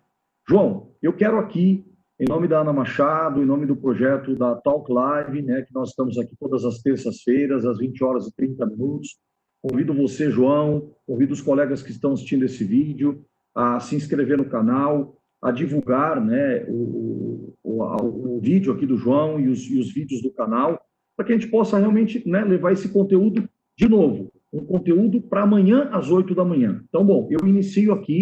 [0.47, 1.85] João, eu quero aqui
[2.17, 5.89] em nome da Ana Machado, em nome do projeto da Talk Live, né, que nós
[5.89, 9.17] estamos aqui todas as terças-feiras, às 20 horas e 30 minutos.
[9.67, 14.45] Convido você, João, convido os colegas que estão assistindo esse vídeo a se inscrever no
[14.45, 19.91] canal, a divulgar né, o, o, o, vídeo aqui do João e os, e os
[19.91, 20.79] vídeos do canal,
[21.17, 25.41] para que a gente possa realmente né, levar esse conteúdo de novo, um conteúdo para
[25.41, 26.83] amanhã às 8 da manhã.
[26.87, 28.19] Então, bom, eu inicio aqui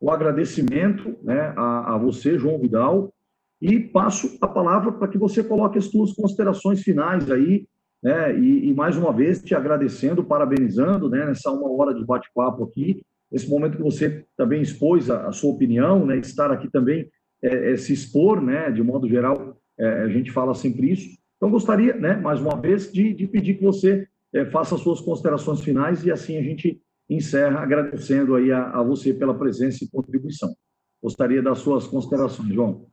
[0.00, 3.12] o agradecimento né, a, a você, João Vidal,
[3.60, 7.66] e passo a palavra para que você coloque as suas considerações finais aí,
[8.02, 8.38] né?
[8.38, 11.26] E, e, mais uma vez te agradecendo, parabenizando, né?
[11.26, 15.52] Nessa uma hora de bate-papo aqui, esse momento que você também expôs a, a sua
[15.52, 16.16] opinião, né?
[16.18, 17.10] Estar aqui também
[17.42, 18.70] é, é, se expor, né?
[18.70, 21.08] De modo geral, é, a gente fala sempre isso.
[21.36, 22.16] Então gostaria, né?
[22.16, 26.10] Mais uma vez, de, de pedir que você é, faça as suas considerações finais e
[26.10, 30.54] assim a gente encerra agradecendo aí a, a você pela presença e contribuição.
[31.02, 32.86] Gostaria das suas considerações, João.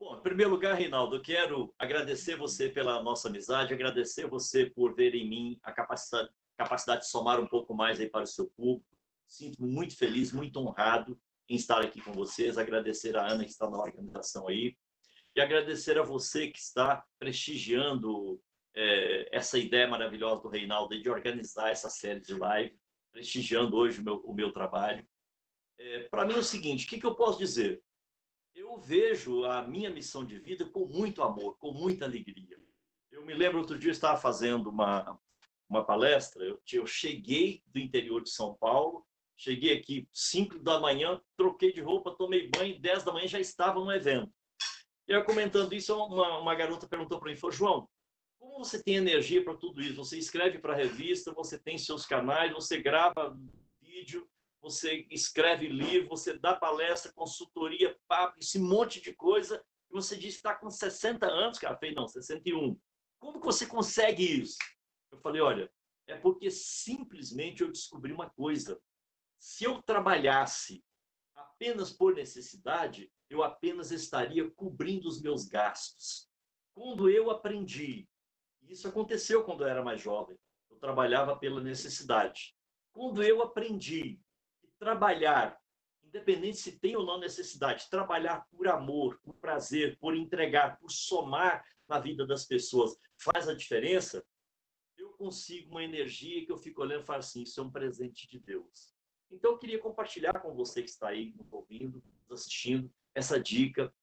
[0.00, 5.14] Bom, em primeiro lugar, Reinaldo, quero agradecer você pela nossa amizade, agradecer você por ver
[5.14, 8.96] em mim a capacidade, capacidade de somar um pouco mais aí para o seu público.
[9.26, 13.68] Sinto-me muito feliz, muito honrado em estar aqui com vocês, agradecer a Ana que está
[13.68, 14.74] na organização aí
[15.36, 18.40] e agradecer a você que está prestigiando
[18.74, 22.74] é, essa ideia maravilhosa do Reinaldo de organizar essa série de live,
[23.12, 25.06] prestigiando hoje o meu, o meu trabalho.
[25.78, 27.82] É, para mim é o seguinte, o que, que eu posso dizer?
[28.54, 32.58] Eu vejo a minha missão de vida com muito amor, com muita alegria.
[33.10, 35.18] Eu me lembro outro dia eu estava fazendo uma
[35.70, 41.20] uma palestra, eu, eu cheguei do interior de São Paulo, cheguei aqui 5 da manhã,
[41.36, 44.32] troquei de roupa, tomei banho, 10 da manhã já estava no evento.
[45.06, 47.88] E eu comentando isso, uma, uma garota perguntou para mim, falou, João,
[48.36, 49.94] como você tem energia para tudo isso?
[49.94, 53.38] Você escreve para revista, você tem seus canais, você grava
[53.80, 54.28] vídeo,
[54.60, 60.34] você escreve livro, você dá palestra, consultoria, papo, esse monte de coisa, e você diz
[60.34, 61.74] que está com 60 anos, cara.
[61.74, 62.78] Eu falei, não, 61.
[63.18, 64.56] Como que você consegue isso?
[65.10, 65.72] Eu falei, olha,
[66.06, 68.80] é porque simplesmente eu descobri uma coisa.
[69.38, 70.84] Se eu trabalhasse
[71.34, 76.28] apenas por necessidade, eu apenas estaria cobrindo os meus gastos.
[76.74, 78.08] Quando eu aprendi,
[78.68, 80.38] isso aconteceu quando eu era mais jovem,
[80.70, 82.54] eu trabalhava pela necessidade.
[82.92, 84.20] Quando eu aprendi
[84.80, 85.60] trabalhar,
[86.02, 91.62] independente se tem ou não necessidade, trabalhar por amor, por prazer, por entregar, por somar
[91.86, 94.24] na vida das pessoas, faz a diferença,
[94.96, 98.26] eu consigo uma energia que eu fico olhando e falo assim, isso é um presente
[98.26, 98.94] de Deus.
[99.30, 103.94] Então, eu queria compartilhar com você que está aí ouvindo, assistindo, essa dica.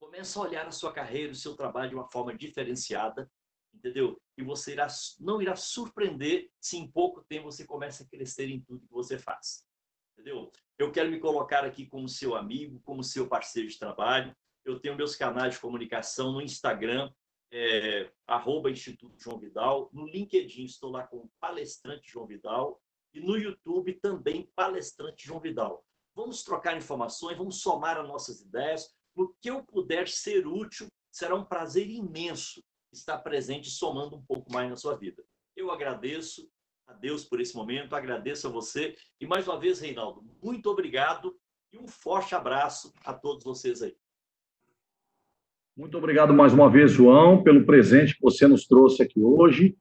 [0.00, 3.30] Começa a olhar a sua carreira, o seu trabalho de uma forma diferenciada,
[3.72, 4.20] entendeu?
[4.36, 4.88] E você irá,
[5.20, 9.18] não irá surpreender se em pouco tempo você começa a crescer em tudo que você
[9.18, 9.64] faz
[10.12, 10.50] entendeu?
[10.78, 14.34] Eu quero me colocar aqui como seu amigo, como seu parceiro de trabalho.
[14.64, 17.12] Eu tenho meus canais de comunicação no Instagram,
[17.52, 19.90] é, arroba Instituto João Vidal.
[19.92, 22.80] No LinkedIn estou lá com palestrante João Vidal.
[23.14, 25.84] E no YouTube também palestrante João Vidal.
[26.14, 28.94] Vamos trocar informações, vamos somar as nossas ideias.
[29.14, 34.50] No que eu puder ser útil, será um prazer imenso estar presente, somando um pouco
[34.52, 35.24] mais na sua vida.
[35.54, 36.50] Eu agradeço
[36.92, 38.94] a Deus por esse momento, agradeço a você.
[39.20, 41.34] E mais uma vez, Reinaldo, muito obrigado
[41.72, 43.94] e um forte abraço a todos vocês aí.
[45.74, 49.74] Muito obrigado mais uma vez, João, pelo presente que você nos trouxe aqui hoje.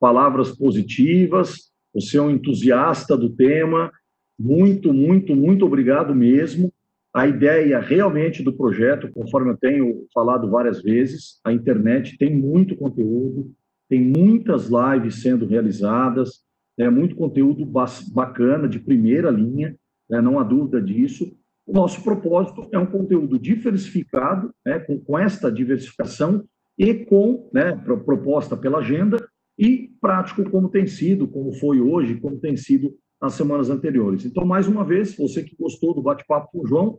[0.00, 3.92] Palavras positivas, você é um entusiasta do tema.
[4.36, 6.72] Muito, muito, muito obrigado mesmo.
[7.14, 12.76] A ideia realmente do projeto, conforme eu tenho falado várias vezes, a internet tem muito
[12.76, 13.54] conteúdo,
[13.88, 16.45] tem muitas lives sendo realizadas,
[16.78, 17.64] né, muito conteúdo
[18.12, 19.76] bacana, de primeira linha,
[20.08, 21.36] né, não há dúvida disso.
[21.66, 26.44] O nosso propósito é um conteúdo diversificado, né, com, com esta diversificação
[26.78, 27.72] e com né,
[28.04, 29.16] proposta pela agenda
[29.58, 34.24] e prático como tem sido, como foi hoje, como tem sido nas semanas anteriores.
[34.24, 36.98] Então, mais uma vez, você que gostou do bate-papo com o João,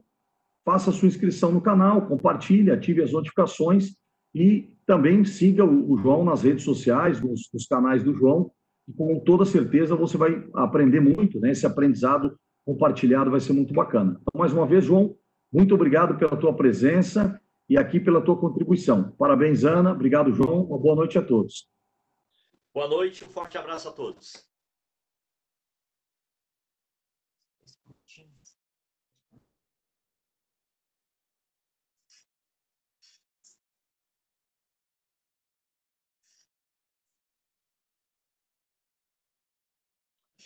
[0.65, 3.95] faça sua inscrição no canal, compartilhe, ative as notificações
[4.33, 8.51] e também siga o, o João nas redes sociais, nos, nos canais do João,
[8.87, 11.51] e com toda certeza você vai aprender muito, né?
[11.51, 14.19] Esse aprendizado compartilhado vai ser muito bacana.
[14.21, 15.15] Então, mais uma vez, João,
[15.51, 19.11] Muito obrigado pela tua presença e aqui pela tua contribuição.
[19.17, 19.91] Parabéns, Ana.
[19.91, 20.65] Obrigado, João.
[20.65, 21.67] Uma boa noite a todos.
[22.73, 24.46] Boa noite, um forte abraço a todos.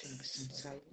[0.02, 0.92] Tem que sair.